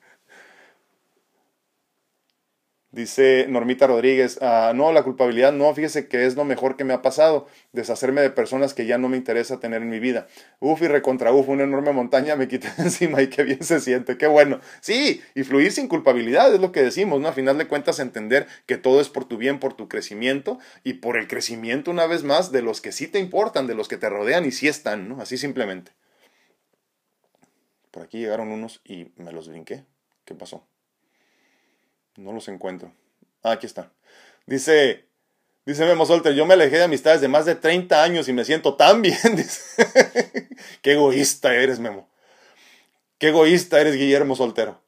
[2.95, 6.95] Dice Normita Rodríguez, ah, no, la culpabilidad no, fíjese que es lo mejor que me
[6.95, 10.29] ha pasado, deshacerme de personas que ya no me interesa tener en mi vida.
[10.61, 14.17] Uf y recontra uf, una enorme montaña me quité encima y qué bien se siente,
[14.17, 14.61] qué bueno.
[14.81, 17.27] Sí, y fluir sin culpabilidad es lo que decimos, ¿no?
[17.27, 20.93] A final de cuentas entender que todo es por tu bien, por tu crecimiento y
[20.95, 23.97] por el crecimiento una vez más de los que sí te importan, de los que
[23.97, 25.21] te rodean y sí están, ¿no?
[25.21, 25.91] Así simplemente.
[27.91, 29.85] Por aquí llegaron unos y me los brinqué.
[30.25, 30.69] ¿Qué pasó?
[32.17, 32.93] No los encuentro.
[33.43, 33.93] Ah, aquí está.
[34.47, 35.07] Dice,
[35.67, 38.45] dice Memo Solter, yo me alejé de amistades de más de 30 años y me
[38.45, 39.17] siento tan bien.
[40.83, 42.09] Qué egoísta eres, Memo.
[43.19, 44.83] Qué egoísta eres, Guillermo Soltero.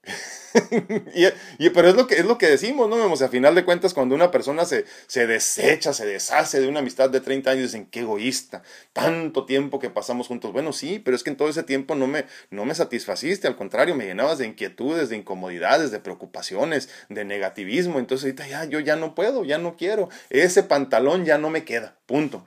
[1.58, 3.12] y, pero es lo, que, es lo que decimos, ¿no?
[3.12, 6.68] O sea, a final de cuentas, cuando una persona se, se desecha, se deshace de
[6.68, 10.52] una amistad de 30 años, dicen, qué egoísta, tanto tiempo que pasamos juntos.
[10.52, 13.56] Bueno, sí, pero es que en todo ese tiempo no me, no me satisfaciste, al
[13.56, 17.98] contrario, me llenabas de inquietudes, de incomodidades, de preocupaciones, de negativismo.
[17.98, 20.08] Entonces ahorita ya, yo ya no puedo, ya no quiero.
[20.30, 22.46] Ese pantalón ya no me queda, punto.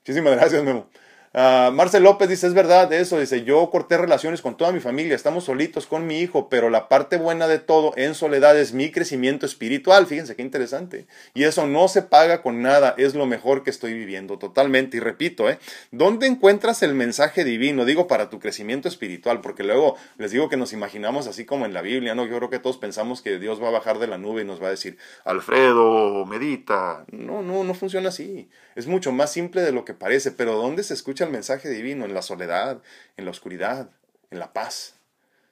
[0.00, 0.88] Muchísimas gracias, Memo.
[1.34, 5.16] Uh, Marcel López dice, es verdad eso, dice, yo corté relaciones con toda mi familia,
[5.16, 8.90] estamos solitos con mi hijo, pero la parte buena de todo en soledad es mi
[8.90, 11.06] crecimiento espiritual, fíjense qué interesante.
[11.32, 14.98] Y eso no se paga con nada, es lo mejor que estoy viviendo totalmente.
[14.98, 15.58] Y repito, ¿eh?
[15.90, 17.86] ¿Dónde encuentras el mensaje divino?
[17.86, 21.72] Digo, para tu crecimiento espiritual, porque luego les digo que nos imaginamos así como en
[21.72, 22.26] la Biblia, ¿no?
[22.26, 24.62] Yo creo que todos pensamos que Dios va a bajar de la nube y nos
[24.62, 27.06] va a decir, Alfredo, medita.
[27.10, 28.50] No, no, no funciona así.
[28.74, 32.04] Es mucho más simple de lo que parece, pero ¿dónde se escucha el mensaje divino?
[32.04, 32.82] En la soledad,
[33.16, 33.90] en la oscuridad,
[34.30, 34.94] en la paz.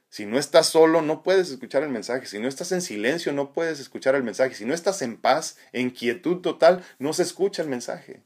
[0.08, 2.26] Si no estás solo, no puedes escuchar el mensaje.
[2.26, 4.56] Si no estás en silencio, no puedes escuchar el mensaje.
[4.56, 8.22] Si no estás en paz, en quietud total, no se escucha el mensaje.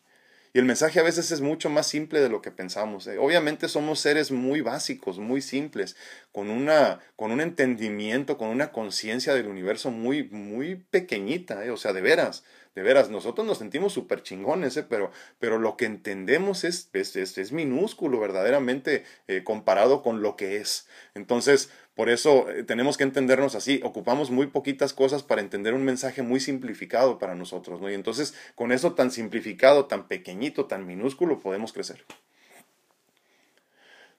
[0.55, 3.09] Y el mensaje a veces es mucho más simple de lo que pensamos.
[3.09, 3.18] ¿eh?
[3.18, 5.97] Obviamente somos seres muy básicos, muy simples,
[6.30, 11.70] con, una, con un entendimiento, con una conciencia del universo muy, muy pequeñita, ¿eh?
[11.70, 12.45] o sea, de veras
[12.75, 14.85] de veras, nosotros nos sentimos súper chingones, ¿eh?
[14.89, 20.57] pero, pero lo que entendemos es, es, es, minúsculo verdaderamente eh, comparado con lo que
[20.57, 20.89] es.
[21.14, 23.81] Entonces, por eso eh, tenemos que entendernos así.
[23.85, 27.89] Ocupamos muy poquitas cosas para entender un mensaje muy simplificado para nosotros, ¿no?
[27.89, 32.05] Y entonces, con eso tan simplificado, tan pequeñito, tan minúsculo, podemos crecer.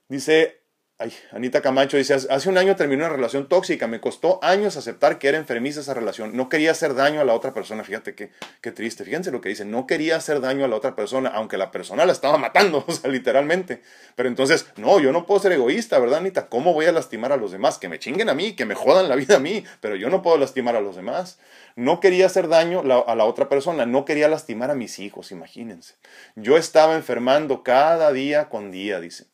[0.07, 0.61] Dice
[0.97, 5.19] Ay, Anita Camacho dice, hace un año terminé una relación tóxica, me costó años aceptar
[5.19, 8.31] que era enfermiza esa relación, no quería hacer daño a la otra persona, fíjate qué,
[8.61, 11.57] qué triste, fíjense lo que dice, no quería hacer daño a la otra persona, aunque
[11.57, 13.81] la persona la estaba matando, o sea, literalmente.
[14.15, 16.47] Pero entonces, no, yo no puedo ser egoísta, ¿verdad, Anita?
[16.47, 17.77] ¿Cómo voy a lastimar a los demás?
[17.77, 20.21] Que me chinguen a mí, que me jodan la vida a mí, pero yo no
[20.21, 21.39] puedo lastimar a los demás.
[21.75, 25.95] No quería hacer daño a la otra persona, no quería lastimar a mis hijos, imagínense.
[26.37, 29.25] Yo estaba enfermando cada día con día, dice.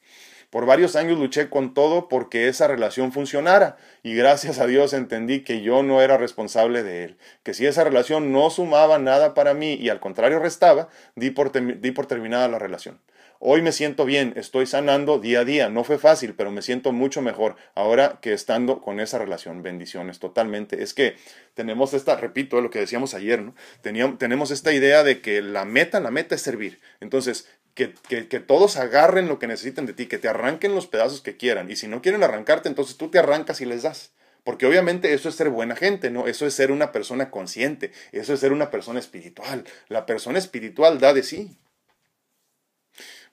[0.51, 5.45] Por varios años luché con todo porque esa relación funcionara y gracias a Dios entendí
[5.45, 9.53] que yo no era responsable de él, que si esa relación no sumaba nada para
[9.53, 12.99] mí y al contrario restaba, di por, terminada la relación.
[13.39, 15.69] Hoy me siento bien, estoy sanando día a día.
[15.69, 19.63] No fue fácil, pero me siento mucho mejor ahora que estando con esa relación.
[19.63, 20.83] Bendiciones, totalmente.
[20.83, 21.15] Es que
[21.55, 23.55] tenemos esta, repito, lo que decíamos ayer, ¿no?
[23.81, 26.81] Teníamos, tenemos esta idea de que la meta, la meta es servir.
[26.99, 30.87] Entonces, que, que, que, todos agarren lo que necesiten de ti, que te arranquen los
[30.87, 31.71] pedazos que quieran.
[31.71, 34.11] Y si no quieren arrancarte, entonces tú te arrancas y les das.
[34.43, 36.27] Porque obviamente eso es ser buena gente, ¿no?
[36.27, 39.65] Eso es ser una persona consciente, eso es ser una persona espiritual.
[39.87, 41.57] La persona espiritual da de sí.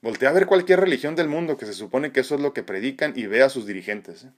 [0.00, 2.62] Voltea a ver cualquier religión del mundo que se supone que eso es lo que
[2.62, 4.24] predican y ve a sus dirigentes.
[4.24, 4.30] ¿eh?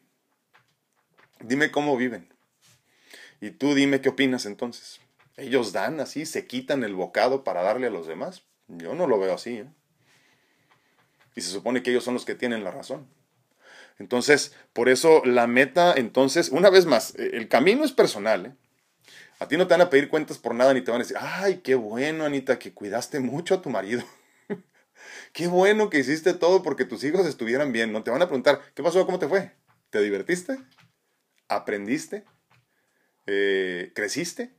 [1.41, 2.29] Dime cómo viven.
[3.41, 5.01] Y tú dime qué opinas entonces.
[5.37, 8.43] ¿Ellos dan así, se quitan el bocado para darle a los demás?
[8.69, 9.59] Yo no lo veo así.
[9.59, 9.67] ¿eh?
[11.41, 13.09] Y se supone que ellos son los que tienen la razón.
[13.99, 18.45] Entonces, por eso la meta, entonces, una vez más, e, el camino es personal.
[18.45, 18.53] ¿eh?
[19.38, 21.16] A ti no te van a pedir cuentas por nada ni te van a decir,
[21.18, 24.05] ay, qué bueno, Anita, que cuidaste mucho a tu marido.
[25.32, 27.91] Qué bueno que hiciste todo porque tus hijos estuvieran bien.
[27.91, 29.07] No te van a preguntar, ¿qué pasó?
[29.07, 29.53] ¿Cómo te fue?
[29.88, 30.59] ¿Te divertiste?
[31.49, 32.26] ¿Aprendiste?
[33.26, 34.53] Eh, ¿Creciste?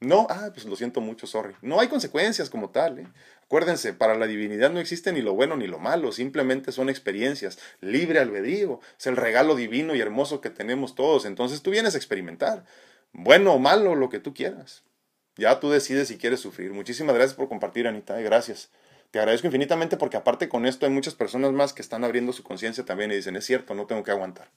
[0.00, 1.54] No, ah, pues lo siento mucho, sorry.
[1.62, 2.98] No hay consecuencias como tal.
[2.98, 3.06] ¿eh?
[3.50, 7.58] Acuérdense, para la divinidad no existe ni lo bueno ni lo malo, simplemente son experiencias,
[7.80, 11.24] libre albedrío, es el regalo divino y hermoso que tenemos todos.
[11.24, 12.64] Entonces tú vienes a experimentar,
[13.10, 14.84] bueno o malo, lo que tú quieras.
[15.34, 16.72] Ya tú decides si quieres sufrir.
[16.72, 18.22] Muchísimas gracias por compartir, Anita, ¿eh?
[18.22, 18.70] gracias.
[19.10, 22.44] Te agradezco infinitamente porque aparte con esto hay muchas personas más que están abriendo su
[22.44, 24.48] conciencia también y dicen, es cierto, no tengo que aguantar.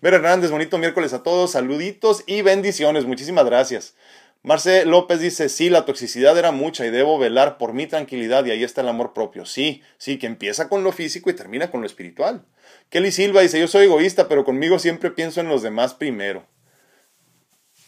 [0.00, 3.94] Ver Hernández, bonito miércoles a todos, saluditos y bendiciones, muchísimas gracias.
[4.42, 8.50] Marce López dice, sí, la toxicidad era mucha y debo velar por mi tranquilidad y
[8.50, 9.44] ahí está el amor propio.
[9.44, 12.46] Sí, sí, que empieza con lo físico y termina con lo espiritual.
[12.88, 16.46] Kelly Silva dice, yo soy egoísta, pero conmigo siempre pienso en los demás primero.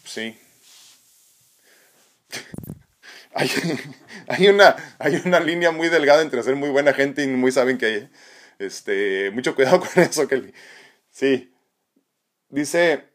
[0.04, 0.38] Sí.
[3.34, 3.50] hay,
[4.28, 7.78] hay, una, hay una línea muy delgada entre ser muy buena gente y muy saben
[7.78, 8.10] que
[8.58, 10.52] este, mucho cuidado con eso, Kelly.
[11.10, 11.54] Sí.
[12.50, 13.11] Dice,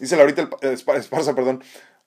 [0.00, 1.62] Dice ahorita Esparza, perdón.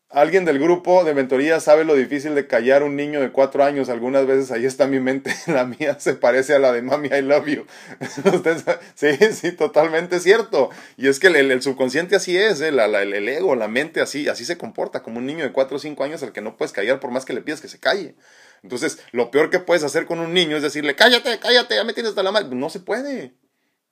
[0.09, 3.89] Alguien del grupo de mentoría sabe lo difícil de callar un niño de cuatro años.
[3.89, 5.35] Algunas veces ahí está mi mente.
[5.47, 7.65] La mía se parece a la de mami, I love you.
[8.95, 10.69] sí, sí, totalmente cierto.
[10.97, 12.67] Y es que el, subconsciente así es, ¿eh?
[12.67, 16.03] el, ego, la mente así, así se comporta, como un niño de cuatro o cinco
[16.03, 18.15] años al que no puedes callar por más que le pidas que se calle.
[18.61, 21.93] Entonces, lo peor que puedes hacer con un niño es decirle, cállate, cállate, ya me
[21.93, 22.55] tienes hasta la madre.
[22.55, 23.33] No se puede.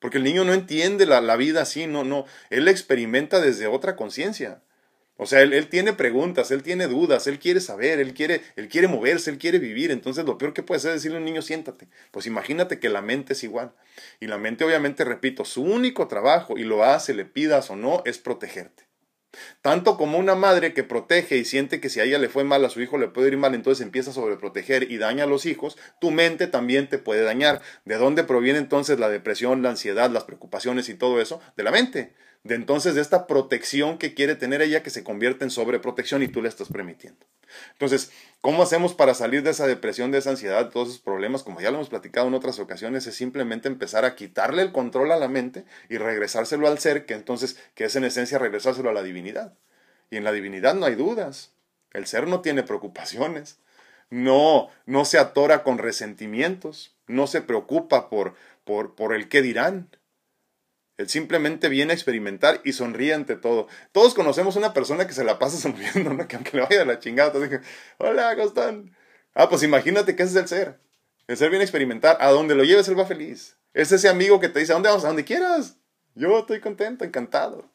[0.01, 2.25] Porque el niño no entiende la, la vida así, no, no.
[2.49, 4.61] Él experimenta desde otra conciencia.
[5.15, 8.67] O sea, él, él, tiene preguntas, él tiene dudas, él quiere saber, él quiere, él
[8.67, 9.91] quiere moverse, él quiere vivir.
[9.91, 11.87] Entonces, lo peor que puede hacer es decirle a un niño, siéntate.
[12.09, 13.73] Pues imagínate que la mente es igual.
[14.19, 18.01] Y la mente, obviamente, repito, su único trabajo, y lo hace, le pidas o no,
[18.03, 18.90] es protegerte.
[19.61, 22.65] Tanto como una madre que protege y siente que si a ella le fue mal,
[22.65, 25.45] a su hijo le puede ir mal, entonces empieza a sobreproteger y daña a los
[25.45, 27.61] hijos, tu mente también te puede dañar.
[27.85, 31.41] ¿De dónde proviene entonces la depresión, la ansiedad, las preocupaciones y todo eso?
[31.55, 32.13] De la mente.
[32.43, 36.27] De entonces de esta protección que quiere tener ella que se convierte en sobreprotección y
[36.27, 37.23] tú le estás permitiendo.
[37.73, 38.11] Entonces,
[38.41, 41.43] ¿cómo hacemos para salir de esa depresión, de esa ansiedad, de todos esos problemas?
[41.43, 45.11] Como ya lo hemos platicado en otras ocasiones, es simplemente empezar a quitarle el control
[45.11, 48.93] a la mente y regresárselo al ser, que entonces, que es en esencia regresárselo a
[48.93, 49.53] la divinidad.
[50.09, 51.51] Y en la divinidad no hay dudas.
[51.93, 53.59] El ser no tiene preocupaciones.
[54.09, 56.95] No, no se atora con resentimientos.
[57.07, 58.33] No se preocupa por,
[58.63, 59.89] por, por el qué dirán
[60.97, 63.67] él simplemente viene a experimentar y sonríe ante todo.
[63.91, 66.27] Todos conocemos una persona que se la pasa sonriendo, ¿no?
[66.27, 67.33] Que aunque le vaya de la chingada,
[67.97, 68.85] hola, ¿cómo?
[69.33, 70.79] Ah, pues imagínate que ese es el ser.
[71.27, 72.17] El ser viene a experimentar.
[72.19, 73.57] A donde lo lleves, él va feliz.
[73.73, 75.05] Es ese amigo que te dice, ¿a dónde vamos?
[75.05, 75.77] A donde quieras.
[76.13, 77.70] Yo estoy contento, encantado.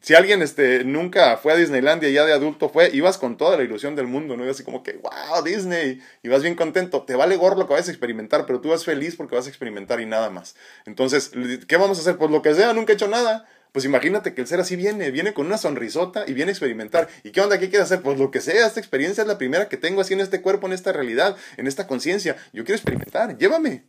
[0.00, 3.64] Si alguien este, nunca fue a Disneylandia ya de adulto fue, ibas con toda la
[3.64, 4.46] ilusión del mundo, ¿no?
[4.46, 7.02] Y así como que, wow, Disney, y vas bien contento.
[7.02, 9.50] Te vale gorro lo que vas a experimentar, pero tú vas feliz porque vas a
[9.50, 10.56] experimentar y nada más.
[10.86, 11.30] Entonces,
[11.68, 12.16] ¿qué vamos a hacer?
[12.16, 13.46] Pues lo que sea, nunca he hecho nada.
[13.72, 17.08] Pues imagínate que el ser así viene, viene con una sonrisota y viene a experimentar.
[17.22, 17.58] ¿Y qué onda?
[17.58, 18.02] ¿Qué quieres hacer?
[18.02, 20.66] Pues lo que sea, esta experiencia es la primera que tengo así en este cuerpo,
[20.66, 22.36] en esta realidad, en esta conciencia.
[22.52, 23.84] Yo quiero experimentar, llévame.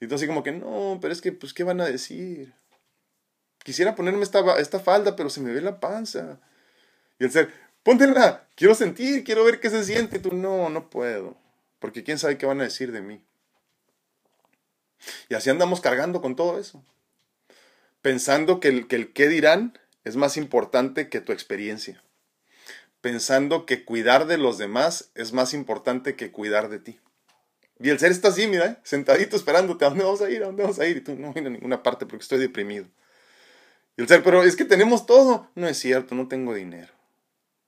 [0.00, 2.54] Y tú así como que, no, pero es que, pues, ¿qué van a decir?
[3.64, 6.38] Quisiera ponerme esta, esta falda, pero se me ve la panza.
[7.18, 7.50] Y el ser,
[7.82, 10.18] póntela, quiero sentir, quiero ver qué se siente.
[10.18, 11.36] Y tú, no, no puedo.
[11.78, 13.24] Porque quién sabe qué van a decir de mí.
[15.30, 16.84] Y así andamos cargando con todo eso.
[18.02, 22.02] Pensando que el, que qué dirán es más importante que tu experiencia.
[23.00, 27.00] Pensando que cuidar de los demás es más importante que cuidar de ti.
[27.80, 29.86] Y el ser está así, mira, sentadito esperándote.
[29.86, 30.42] ¿A dónde vamos a ir?
[30.42, 30.98] ¿A dónde vamos a ir?
[30.98, 32.86] Y tú no voy a ninguna parte porque estoy deprimido.
[33.96, 35.50] Y el ser, pero es que tenemos todo.
[35.54, 36.92] No es cierto, no tengo dinero.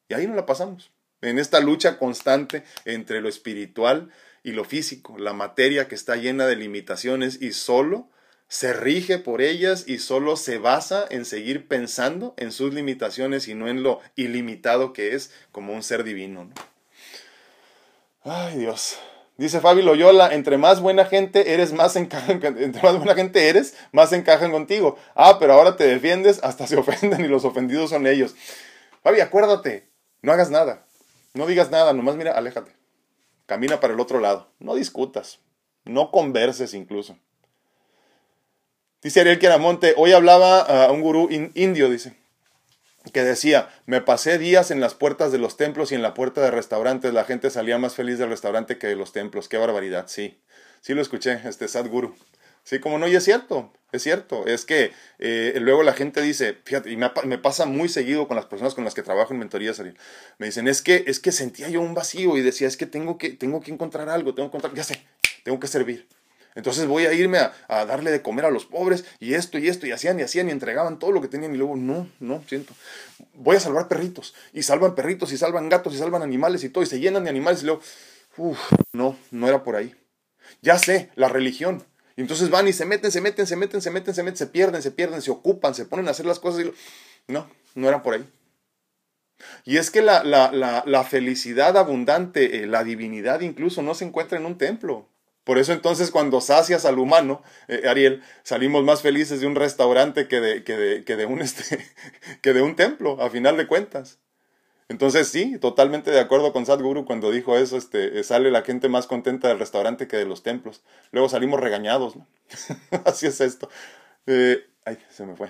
[0.09, 0.91] Y ahí nos la pasamos.
[1.20, 4.11] En esta lucha constante entre lo espiritual
[4.43, 8.09] y lo físico, la materia que está llena de limitaciones y solo
[8.49, 13.55] se rige por ellas y solo se basa en seguir pensando en sus limitaciones y
[13.55, 16.49] no en lo ilimitado que es como un ser divino.
[18.22, 18.99] Ay Dios.
[19.37, 23.74] Dice Fabi Loyola, entre más buena gente eres, más encajan, entre más buena gente eres,
[23.93, 24.97] más encajan contigo.
[25.14, 28.34] Ah, pero ahora te defiendes, hasta se ofenden y los ofendidos son ellos.
[29.03, 29.89] Fabi, acuérdate,
[30.22, 30.84] no hagas nada.
[31.34, 32.74] No digas nada, nomás mira, aléjate.
[33.45, 34.49] Camina para el otro lado.
[34.59, 35.39] No discutas.
[35.84, 37.16] No converses incluso.
[39.03, 42.16] Dice Ariel Queramonte, hoy hablaba a un gurú indio, dice
[43.12, 46.40] que decía, me pasé días en las puertas de los templos y en la puerta
[46.40, 50.07] de restaurantes, la gente salía más feliz del restaurante que de los templos, qué barbaridad,
[50.09, 50.40] sí,
[50.80, 52.14] sí lo escuché, este Sadhguru,
[52.64, 56.59] sí, como no, y es cierto, es cierto, es que eh, luego la gente dice,
[56.64, 59.80] fíjate, y me, pasa muy seguido con las personas con las que trabajo en mentorías,
[60.38, 63.18] me dicen, es que, es que sentía yo un vacío y decía, es que tengo
[63.18, 65.07] que, tengo que encontrar algo, tengo que encontrar, ya sé,
[65.44, 66.09] tengo que servir,
[66.57, 69.86] Entonces voy a irme a, darle de comer a los pobres y esto y esto
[69.86, 72.74] y hacían y hacían y entregaban todo lo que tenían y luego no, no, siento.
[73.34, 76.82] Voy a salvar perritos y salvan perritos y salvan gatos y salvan animales y todo
[76.82, 77.82] y se llenan de animales y luego,
[78.38, 78.59] uff,
[78.92, 79.94] no, no era por ahí.
[80.62, 81.84] Ya sé, la religión.
[82.16, 84.46] Y entonces van y se meten, se meten, se meten, se meten, se meten, se
[84.46, 86.72] pierden, se pierden, se ocupan, se ponen a hacer las cosas y
[87.30, 88.26] no, no era por ahí.
[89.66, 90.50] Y es que la, la,
[90.86, 95.07] la, felicidad abundante, eh, la divinidad incluso, no se encuentra en un templo.
[95.47, 100.26] Por eso entonces cuando sacias al humano, eh, Ariel, salimos más felices de un restaurante
[100.26, 101.86] que de, que de, que de un, este,
[102.42, 104.18] que de un templo, a final de cuentas.
[104.88, 109.07] Entonces sí, totalmente de acuerdo con Sadhguru cuando dijo eso, este, sale la gente más
[109.07, 110.82] contenta del restaurante que de los templos.
[111.12, 112.26] Luego salimos regañados, ¿no?
[113.05, 113.70] Así es esto.
[114.26, 115.49] Eh, ay, se me fue.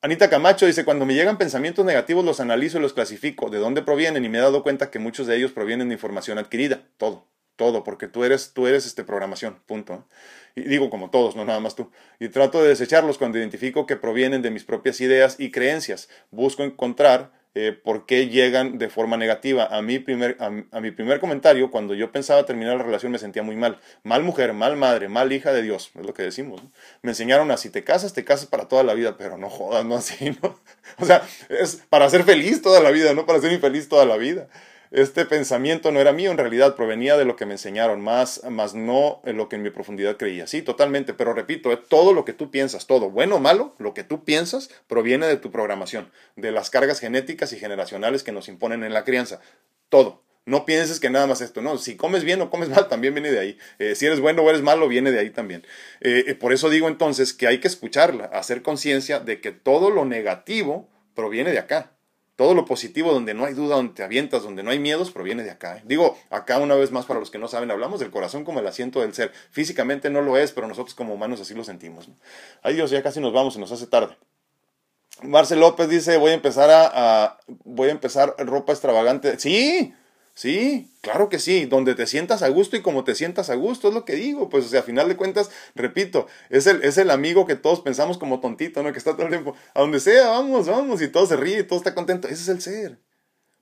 [0.00, 3.82] Anita Camacho dice, cuando me llegan pensamientos negativos los analizo y los clasifico, de dónde
[3.82, 7.31] provienen y me he dado cuenta que muchos de ellos provienen de información adquirida, todo
[7.56, 10.06] todo, porque tú eres, tú eres este, programación, punto.
[10.54, 11.90] Y digo como todos, no nada más tú.
[12.20, 16.08] Y trato de desecharlos cuando identifico que provienen de mis propias ideas y creencias.
[16.30, 19.66] Busco encontrar eh, por qué llegan de forma negativa.
[19.66, 23.42] A mi, primer, a, mi primer comentario, cuando yo pensaba terminar la relación, me sentía
[23.42, 23.78] muy mal.
[24.02, 26.62] Mal mujer, mal madre, mal hija de Dios, es lo que decimos.
[27.02, 29.84] Me enseñaron a si te casas, te casas para toda la vida, pero no jodas,
[29.84, 30.58] no así, ¿no?
[30.98, 34.16] O sea, es para ser feliz toda la vida, no para ser infeliz toda la
[34.16, 34.48] vida
[34.92, 38.74] este pensamiento no era mío, en realidad provenía de lo que me enseñaron, más, más
[38.74, 40.46] no en lo que en mi profundidad creía.
[40.46, 44.04] Sí, totalmente, pero repito, todo lo que tú piensas, todo, bueno o malo, lo que
[44.04, 48.84] tú piensas proviene de tu programación, de las cargas genéticas y generacionales que nos imponen
[48.84, 49.40] en la crianza.
[49.88, 50.22] Todo.
[50.44, 51.78] No pienses que nada más esto, no.
[51.78, 53.58] Si comes bien o comes mal, también viene de ahí.
[53.78, 55.64] Eh, si eres bueno o eres malo, viene de ahí también.
[56.00, 59.90] Eh, eh, por eso digo entonces que hay que escucharla, hacer conciencia de que todo
[59.90, 61.92] lo negativo proviene de acá.
[62.42, 65.44] Todo lo positivo, donde no hay duda, donde te avientas, donde no hay miedos, proviene
[65.44, 65.76] de acá.
[65.76, 65.82] ¿eh?
[65.84, 68.66] Digo, acá una vez más para los que no saben, hablamos del corazón como el
[68.66, 69.30] asiento del ser.
[69.52, 72.08] Físicamente no lo es, pero nosotros como humanos así lo sentimos.
[72.64, 74.16] Ay Dios, ya casi nos vamos, y nos hace tarde.
[75.22, 79.38] Marcel López dice, voy a empezar a voy a empezar ropa extravagante.
[79.38, 79.94] Sí,
[80.34, 83.88] Sí, claro que sí, donde te sientas a gusto y como te sientas a gusto,
[83.88, 86.96] es lo que digo, pues o sea, a final de cuentas, repito, es el, es
[86.96, 88.92] el amigo que todos pensamos como tontito, ¿no?
[88.92, 91.64] Que está todo el tiempo, a donde sea, vamos, vamos, y todo se ríe, y
[91.64, 93.11] todo está contento, ese es el ser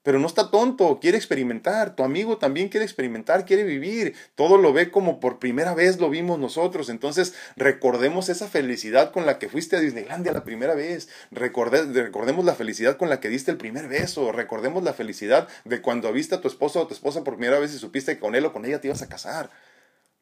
[0.02, 4.72] pero no está tonto, quiere experimentar, tu amigo también quiere experimentar, quiere vivir, todo lo
[4.72, 9.48] ve como por primera vez lo vimos nosotros, entonces recordemos esa felicidad con la que
[9.48, 13.88] fuiste a Disneylandia la primera vez, recordemos la felicidad con la que diste el primer
[13.88, 17.58] beso, recordemos la felicidad de cuando viste a tu esposo o tu esposa por primera
[17.58, 19.50] vez y supiste que con él o con ella te ibas a casar.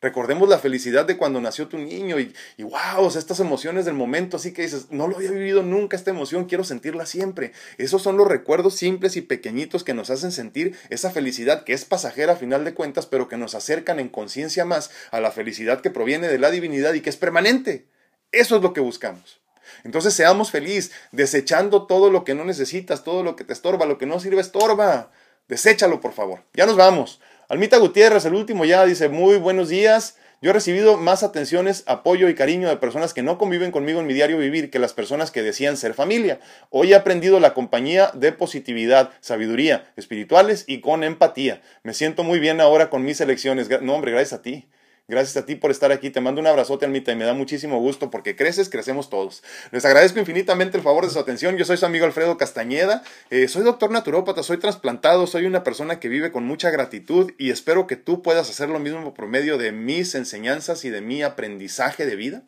[0.01, 2.33] Recordemos la felicidad de cuando nació tu niño y,
[2.63, 6.45] wow, estas emociones del momento, así que dices, no lo había vivido nunca esta emoción,
[6.45, 7.53] quiero sentirla siempre.
[7.79, 11.85] Esos son los recuerdos simples y pequeñitos que nos hacen sentir esa felicidad que es
[11.85, 15.81] pasajera a final de cuentas, pero que nos acercan en conciencia más a la felicidad
[15.81, 17.89] que proviene de la divinidad y que es permanente.
[18.31, 19.41] Eso es lo que buscamos.
[19.83, 23.99] Entonces seamos felices, desechando todo lo que no necesitas, todo lo que te estorba, lo
[23.99, 25.11] que no sirve estorba.
[25.49, 26.45] Deséchalo, por favor.
[26.55, 27.21] Ya nos vamos.
[27.51, 30.19] Almita Gutiérrez, el último ya, dice, muy buenos días.
[30.43, 34.07] Yo he recibido más atenciones, apoyo y cariño de personas que no conviven conmigo en
[34.07, 36.41] mi diario vivir que las personas que decían ser familia.
[36.69, 41.63] Hoy he aprendido la compañía de positividad, sabiduría, espirituales y con empatía.
[41.85, 43.71] Me siento muy bien ahora con mis elecciones.
[43.81, 44.69] No, hombre, gracias a ti.
[45.11, 46.11] Gracias a ti por estar aquí.
[46.11, 49.43] Te mando un abrazote, Almita, y me da muchísimo gusto porque creces, crecemos todos.
[49.71, 51.57] Les agradezco infinitamente el favor de su atención.
[51.57, 53.03] Yo soy su amigo Alfredo Castañeda.
[53.31, 57.49] Eh, soy doctor naturópata, soy trasplantado, soy una persona que vive con mucha gratitud y
[57.49, 61.23] espero que tú puedas hacer lo mismo por medio de mis enseñanzas y de mi
[61.23, 62.43] aprendizaje de vida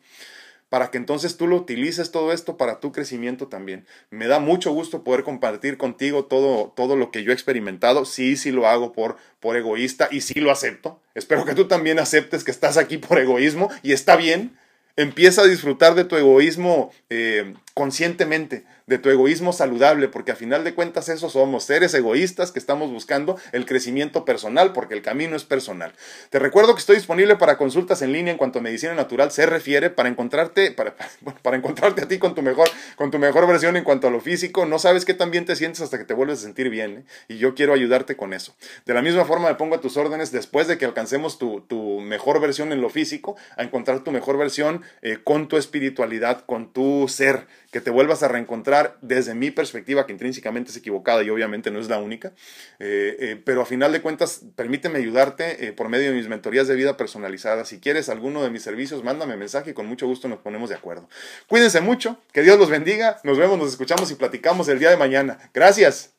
[0.71, 3.85] para que entonces tú lo utilices todo esto para tu crecimiento también.
[4.09, 8.05] Me da mucho gusto poder compartir contigo todo, todo lo que yo he experimentado.
[8.05, 10.97] Sí, sí lo hago por, por egoísta y sí lo acepto.
[11.13, 14.57] Espero que tú también aceptes que estás aquí por egoísmo y está bien.
[14.95, 20.65] Empieza a disfrutar de tu egoísmo eh, conscientemente, de tu egoísmo saludable, porque a final
[20.65, 25.37] de cuentas eso somos, seres egoístas que estamos buscando el crecimiento personal, porque el camino
[25.37, 25.93] es personal.
[26.29, 29.45] Te recuerdo que estoy disponible para consultas en línea en cuanto a medicina natural se
[29.45, 30.93] refiere, para encontrarte, para,
[31.41, 34.19] para encontrarte a ti con tu, mejor, con tu mejor versión en cuanto a lo
[34.19, 34.65] físico.
[34.65, 37.03] No sabes qué tan bien te sientes hasta que te vuelves a sentir bien, ¿eh?
[37.29, 38.53] y yo quiero ayudarte con eso.
[38.85, 42.01] De la misma forma me pongo a tus órdenes después de que alcancemos tu, tu
[42.01, 46.73] mejor versión en lo físico, a encontrar tu mejor versión eh, con tu espiritualidad, con
[46.73, 51.29] tu ser que te vuelvas a reencontrar desde mi perspectiva, que intrínsecamente es equivocada y
[51.29, 52.33] obviamente no es la única,
[52.79, 56.67] eh, eh, pero a final de cuentas, permíteme ayudarte eh, por medio de mis mentorías
[56.67, 57.69] de vida personalizadas.
[57.69, 60.75] Si quieres alguno de mis servicios, mándame mensaje y con mucho gusto nos ponemos de
[60.75, 61.07] acuerdo.
[61.47, 64.97] Cuídense mucho, que Dios los bendiga, nos vemos, nos escuchamos y platicamos el día de
[64.97, 65.39] mañana.
[65.53, 66.11] Gracias.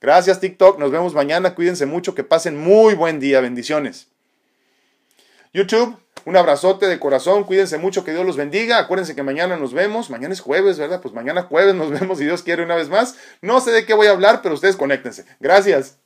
[0.00, 4.08] Gracias TikTok, nos vemos mañana, cuídense mucho, que pasen muy buen día, bendiciones.
[5.52, 8.78] YouTube, un abrazote de corazón, cuídense mucho, que Dios los bendiga.
[8.78, 11.00] Acuérdense que mañana nos vemos, mañana es jueves, ¿verdad?
[11.00, 13.16] Pues mañana jueves nos vemos si Dios quiere una vez más.
[13.40, 15.24] No sé de qué voy a hablar, pero ustedes conéctense.
[15.40, 16.01] Gracias.